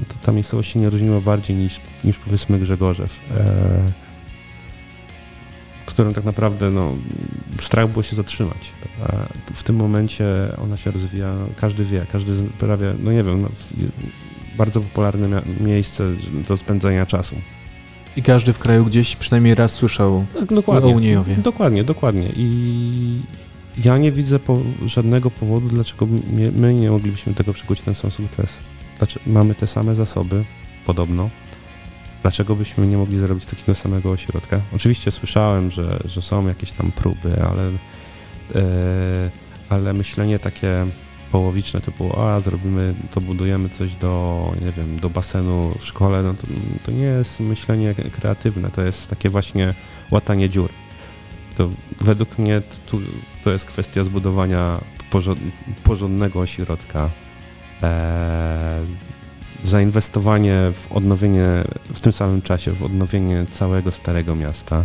[0.09, 4.08] to ta miejscowość się nie różniła bardziej niż, niż powiedzmy Grzegorzew, e,
[5.89, 6.95] którą tak naprawdę no,
[7.61, 8.73] strach było się zatrzymać.
[9.03, 9.13] A
[9.55, 10.25] w tym momencie
[10.65, 13.49] ona się rozwija, każdy wie, każdy prawie, no nie wiem, no,
[14.57, 16.05] bardzo popularne miejsce
[16.49, 17.37] do spędzania czasu.
[18.17, 20.93] I każdy w kraju gdzieś przynajmniej raz słyszał Tak, dokładnie.
[20.93, 21.37] o Uniejowie.
[21.37, 22.29] Dokładnie, dokładnie.
[22.37, 23.21] I
[23.85, 28.11] ja nie widzę po, żadnego powodu, dlaczego my, my nie moglibyśmy tego przekuć ten sam
[28.11, 28.59] sukces.
[28.99, 30.45] Dlaczego, mamy te same zasoby,
[30.87, 31.31] podobno.
[32.23, 34.61] Dlaczego byśmy nie mogli zrobić takiego samego ośrodka?
[34.77, 37.69] Oczywiście słyszałem, że, że są jakieś tam próby, ale,
[38.55, 39.31] e,
[39.69, 40.87] ale myślenie takie
[41.33, 46.35] połowiczne typu, a zrobimy, to budujemy coś do, nie wiem, do basenu w szkole, no
[46.35, 46.47] to,
[46.87, 49.75] to nie jest myślenie kreatywne, to jest takie właśnie
[50.11, 50.71] łatanie dziur.
[51.57, 51.69] To
[52.01, 53.01] według mnie tu,
[53.45, 55.41] to jest kwestia zbudowania porząd,
[55.85, 57.11] porządnego ośrodka,
[57.83, 58.81] e,
[59.63, 64.85] zainwestowanie w odnowienie w tym samym czasie, w odnowienie całego Starego Miasta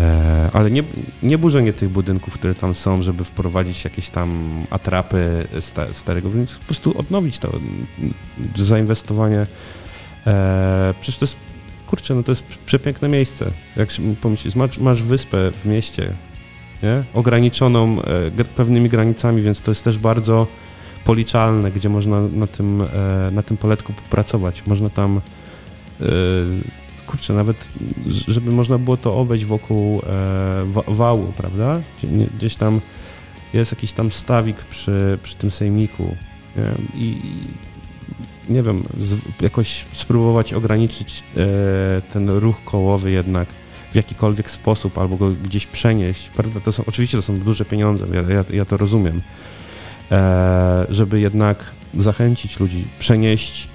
[0.00, 0.82] E, ale nie,
[1.22, 6.58] nie burzenie tych budynków, które tam są, żeby wprowadzić jakieś tam atrapy sta, starego, więc
[6.58, 7.52] po prostu odnowić to
[8.56, 9.46] zainwestowanie.
[10.26, 11.36] E, przecież to jest,
[11.86, 13.50] kurczę, no to jest przepiękne miejsce.
[13.76, 13.88] Jak
[14.20, 16.12] pomyślisz, masz, masz wyspę w mieście,
[16.82, 17.04] nie?
[17.14, 18.02] ograniczoną
[18.38, 20.46] e, pewnymi granicami, więc to jest też bardzo
[21.04, 24.66] policzalne, gdzie można na tym, e, na tym poletku popracować.
[24.66, 25.20] Można tam
[26.00, 26.04] e,
[27.06, 27.68] kurczę, nawet
[28.28, 31.80] żeby można było to obejść wokół e, wału, prawda?
[32.36, 32.80] Gdzieś tam
[33.54, 36.16] jest jakiś tam stawik przy, przy tym sejmiku
[36.56, 37.00] nie?
[37.00, 37.20] i
[38.48, 38.82] nie wiem,
[39.40, 41.22] jakoś spróbować ograniczyć
[42.12, 43.48] ten ruch kołowy jednak
[43.90, 46.60] w jakikolwiek sposób albo go gdzieś przenieść, prawda?
[46.60, 49.20] To są, oczywiście to są duże pieniądze, ja, ja, ja to rozumiem,
[50.88, 53.68] żeby jednak zachęcić ludzi, przenieść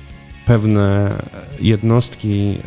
[0.45, 1.15] pewne
[1.59, 2.57] jednostki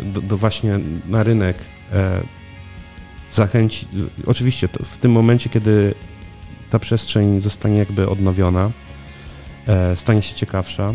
[0.00, 1.56] e, do, do właśnie na rynek
[1.92, 2.20] e,
[3.30, 3.88] zachęcić.
[4.26, 5.94] Oczywiście w tym momencie, kiedy
[6.70, 8.70] ta przestrzeń zostanie jakby odnowiona,
[9.66, 10.94] e, stanie się ciekawsza,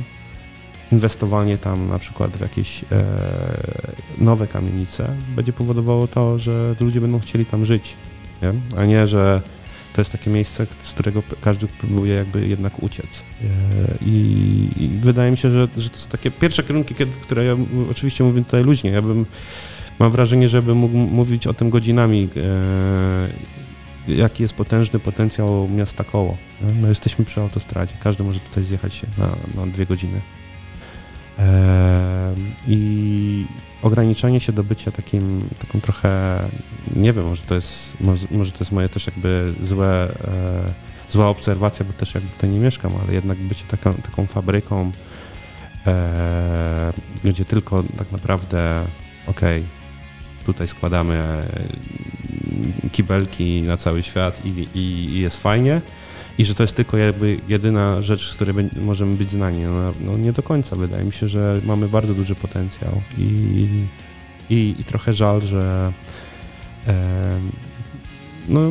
[0.92, 2.86] inwestowanie tam na przykład w jakieś
[4.18, 7.96] nowe kamienice będzie powodowało to, że ludzie będą chcieli tam żyć,
[8.42, 8.54] nie?
[8.78, 9.42] a nie, że
[9.94, 13.24] to jest takie miejsce, z którego każdy próbuje jakby jednak uciec.
[13.44, 13.46] E,
[14.06, 17.58] I, i wydaje mi się, że, że to są takie pierwsze kierunki, które ja
[17.92, 18.92] oczywiście mówię tutaj luźnie.
[18.92, 19.26] Ja bym,
[20.00, 23.30] mam wrażenie, że bym mógł mówić o tym godzinami, e,
[24.16, 26.38] jaki jest potężny potencjał miasta koło.
[26.82, 30.22] My jesteśmy przy autostradzie, każdy może tutaj zjechać się na, na dwie godziny.
[31.40, 32.36] E,
[32.68, 33.46] I
[33.82, 36.40] ograniczanie się do bycia takim, taką trochę,
[36.96, 37.98] nie wiem, może to jest,
[38.32, 40.74] może, to jest moje też jakby złe, e,
[41.10, 44.92] zła obserwacja, bo też jakby tutaj nie mieszkam, ale jednak bycie taką, taką fabryką,
[45.88, 48.82] e, gdzie tylko tak naprawdę,
[49.28, 49.80] okej, okay,
[50.46, 51.44] tutaj składamy
[52.92, 54.80] kibelki na cały świat i, i,
[55.16, 55.82] i jest fajnie,
[56.40, 59.64] i że to jest tylko jakby jedyna rzecz, z której możemy być znani.
[59.64, 60.76] No, no, nie do końca.
[60.76, 63.24] Wydaje mi się, że mamy bardzo duży potencjał i,
[64.50, 65.94] i, i trochę żal, że
[66.88, 67.40] e,
[68.50, 68.62] no,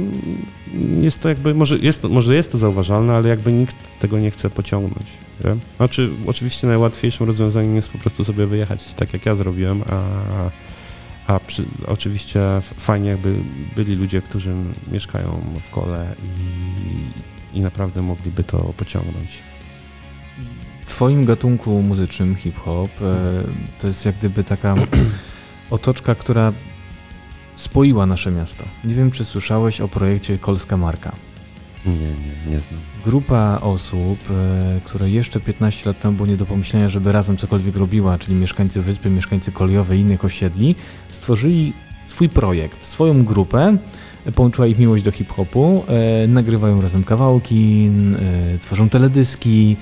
[1.01, 4.31] jest to jakby, może jest, to, może jest to zauważalne, ale jakby nikt tego nie
[4.31, 5.07] chce pociągnąć.
[5.45, 5.57] Nie?
[5.77, 10.03] Znaczy, oczywiście najłatwiejszym rozwiązaniem jest po prostu sobie wyjechać, tak jak ja zrobiłem, a,
[11.33, 13.35] a przy, oczywiście fajnie jakby
[13.77, 14.55] byli ludzie, którzy
[14.93, 19.43] mieszkają w kole i, i naprawdę mogliby to pociągnąć.
[20.87, 23.43] W twoim gatunku muzycznym hip-hop e,
[23.81, 24.75] to jest jak gdyby taka
[25.71, 26.53] otoczka, która
[27.57, 28.65] spoiła nasze miasto.
[28.85, 31.13] Nie wiem, czy słyszałeś o projekcie Kolska Marka.
[31.87, 32.81] Nie, nie, nie znam.
[33.05, 37.77] Grupa osób, e, które jeszcze 15 lat temu było nie do pomyślenia, żeby razem cokolwiek
[37.77, 40.75] robiła, czyli mieszkańcy wyspy, mieszkańcy Koliowe i innych osiedli,
[41.11, 41.73] stworzyli
[42.07, 43.77] swój projekt, swoją grupę,
[44.35, 47.91] połączyła ich miłość do hip-hopu, e, nagrywają razem kawałki,
[48.55, 49.77] e, tworzą teledyski,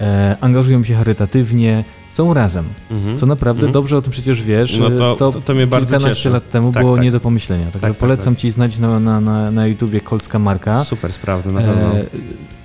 [0.00, 2.64] e, angażują się charytatywnie, są razem.
[2.90, 3.18] -hmm.
[3.18, 3.72] Co naprawdę -hmm.
[3.72, 4.78] dobrze o tym przecież wiesz.
[4.78, 7.04] No to, to, to, to mnie bardzo kilkanaście lat temu tak, było tak.
[7.04, 7.64] nie do pomyślenia.
[7.64, 8.40] Także tak, tak polecam tak.
[8.40, 10.84] ci znać na, na, na, YouTubie Kolska Marka.
[10.84, 11.96] Super sprawdy, na pewno.
[11.96, 12.04] E,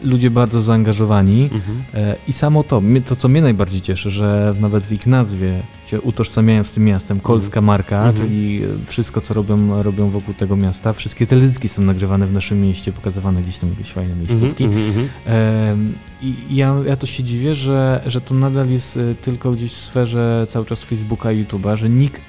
[0.03, 1.97] ludzie bardzo zaangażowani -hmm.
[1.97, 6.01] e, i samo to, to co mnie najbardziej cieszy, że nawet w ich nazwie się
[6.01, 7.65] utożsamiają z tym miastem, Kolska mhm.
[7.65, 8.15] Marka, mhm.
[8.15, 10.93] czyli wszystko co robią, robią wokół tego miasta.
[10.93, 14.63] Wszystkie teledyski są nagrywane w naszym mieście, pokazywane gdzieś tam jakieś fajne miejscówki.
[14.63, 15.77] Mhm, e,
[16.21, 19.77] I ja, ja to się dziwię, że, że to nadal jest e, tylko gdzieś w
[19.77, 22.21] sferze cały czas Facebooka i YouTube'a, że nikt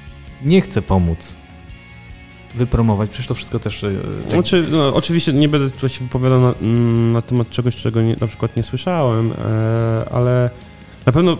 [0.44, 1.36] nie chce pomóc
[2.54, 3.84] wypromować, przecież to wszystko też...
[3.84, 3.90] E,
[4.28, 6.54] znaczy, no, oczywiście nie będę tutaj się wypowiadał na,
[7.12, 10.50] na temat czegoś, czego nie, na przykład nie słyszałem, e, ale
[11.06, 11.36] na pewno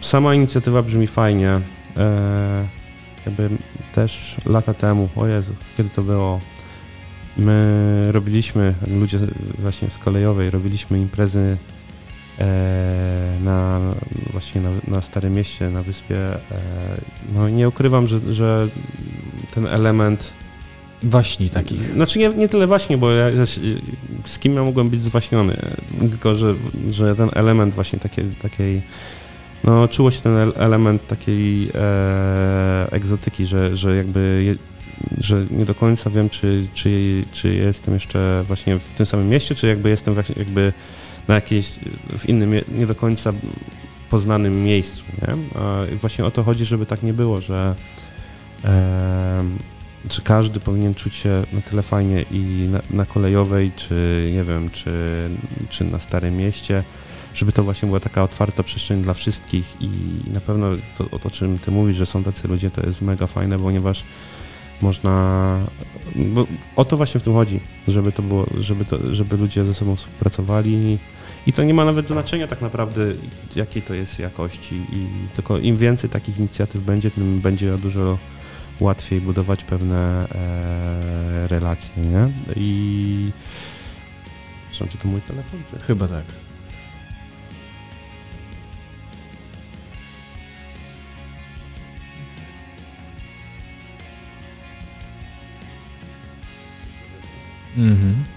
[0.00, 1.60] sama inicjatywa brzmi fajnie.
[1.96, 2.68] E,
[3.26, 3.50] jakby
[3.94, 6.40] też lata temu, o Jezu, kiedy to było,
[7.36, 9.18] my robiliśmy, ludzie
[9.58, 11.56] właśnie z kolejowej, robiliśmy imprezy
[13.40, 13.80] na,
[14.32, 16.16] właśnie na, na Starym Mieście, na wyspie.
[16.16, 16.40] E,
[17.34, 18.68] no nie ukrywam, że, że
[19.54, 20.32] ten element
[21.02, 21.92] Waśni takich.
[21.92, 23.46] Znaczy nie, nie tyle właśnie, bo ja,
[24.24, 25.56] z kim ja mogłem być zwaśniony,
[26.00, 26.54] tylko że,
[26.90, 28.82] że ten element właśnie takiej, takiej
[29.64, 34.54] no czuło się ten element takiej e, egzotyki, że, że jakby je,
[35.18, 39.54] że nie do końca wiem, czy, czy, czy jestem jeszcze właśnie w tym samym mieście,
[39.54, 40.72] czy jakby jestem właśnie jakby
[41.28, 41.78] na jakiejś,
[42.18, 43.32] w innym, nie do końca
[44.10, 45.34] poznanym miejscu, nie?
[45.96, 47.74] Właśnie o to chodzi, żeby tak nie było, że
[48.64, 49.44] e,
[50.08, 54.70] czy każdy powinien czuć się na tyle fajnie i na, na kolejowej, czy nie wiem,
[54.70, 54.90] czy,
[55.68, 56.84] czy na Starym Mieście,
[57.34, 59.90] żeby to właśnie była taka otwarta przestrzeń dla wszystkich i
[60.32, 60.66] na pewno
[60.98, 64.04] to, o czym ty mówisz, że są tacy ludzie, to jest mega fajne, ponieważ
[64.82, 65.58] można.
[66.16, 66.46] Bo
[66.76, 69.96] o to właśnie w tym chodzi, żeby to było, żeby, to, żeby ludzie ze sobą
[69.96, 70.98] współpracowali.
[71.46, 73.02] I to nie ma nawet znaczenia tak naprawdę,
[73.56, 74.74] jakiej to jest jakości.
[74.74, 78.18] I tylko im więcej takich inicjatyw będzie, tym będzie dużo
[78.80, 82.28] łatwiej budować pewne e, relacje, nie?
[82.56, 83.30] I.
[84.70, 85.60] Przepraszam, czy to mój telefon?
[85.70, 85.84] Czy?
[85.84, 86.24] Chyba tak.
[97.76, 98.35] Mhm.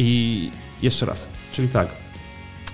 [0.00, 0.50] I
[0.82, 1.88] jeszcze raz, czyli tak.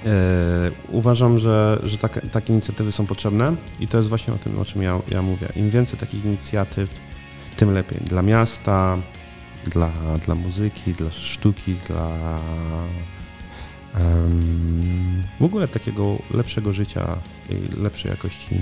[0.06, 4.58] e, uważam, że, że tak, takie inicjatywy są potrzebne i to jest właśnie o tym,
[4.58, 5.48] o czym ja, ja mówię.
[5.56, 7.00] Im więcej takich inicjatyw,
[7.56, 8.00] tym lepiej.
[8.00, 8.98] Dla miasta,
[9.64, 9.90] dla,
[10.24, 12.38] dla muzyki, dla sztuki, dla
[15.40, 17.18] w ogóle takiego lepszego życia
[17.50, 18.58] i lepszej jakości e,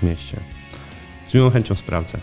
[0.00, 0.40] w mieście.
[1.26, 2.18] Z miłą chęcią sprawdzę.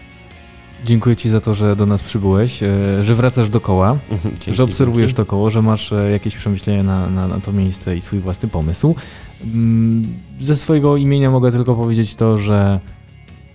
[0.85, 2.69] Dziękuję Ci za to, że do nas przybyłeś, e,
[3.03, 5.17] że wracasz do koła, Dzięki, że obserwujesz dzięki.
[5.17, 8.49] to koło, że masz e, jakieś przemyślenia na, na, na to miejsce i swój własny
[8.49, 8.95] pomysł.
[9.43, 10.03] Mm,
[10.41, 12.79] Ze swojego imienia mogę tylko powiedzieć to, że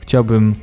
[0.01, 0.55] chciałbym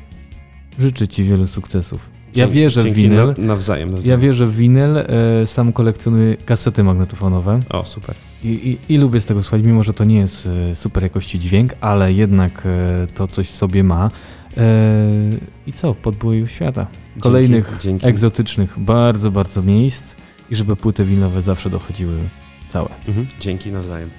[0.79, 2.09] życzyć Ci wielu sukcesów.
[2.35, 3.27] Ja wierzę w winyl.
[3.27, 4.11] na- Nawzajem, nawzajem.
[4.11, 5.05] Ja wierzę w winyl, e,
[5.45, 8.15] sam kolekcjonuję kasety magnetofonowe O, super.
[8.43, 8.47] i,
[8.89, 12.13] i, i lubię z tego słuchać, mimo że to nie jest super jakości dźwięk, ale
[12.13, 12.67] jednak
[13.15, 14.11] to coś w sobie ma.
[14.57, 15.29] E,
[15.67, 15.93] I co?
[15.93, 16.87] Podboju świata.
[17.19, 18.07] Kolejnych Dzięki, dzięki.
[18.07, 20.15] egzotycznych, bardzo, bardzo miejsc
[20.51, 22.19] i żeby płyty winylowe zawsze dochodziły
[22.69, 22.89] całe.
[23.07, 23.27] Mhm.
[23.39, 24.09] Dzięki nawzajem.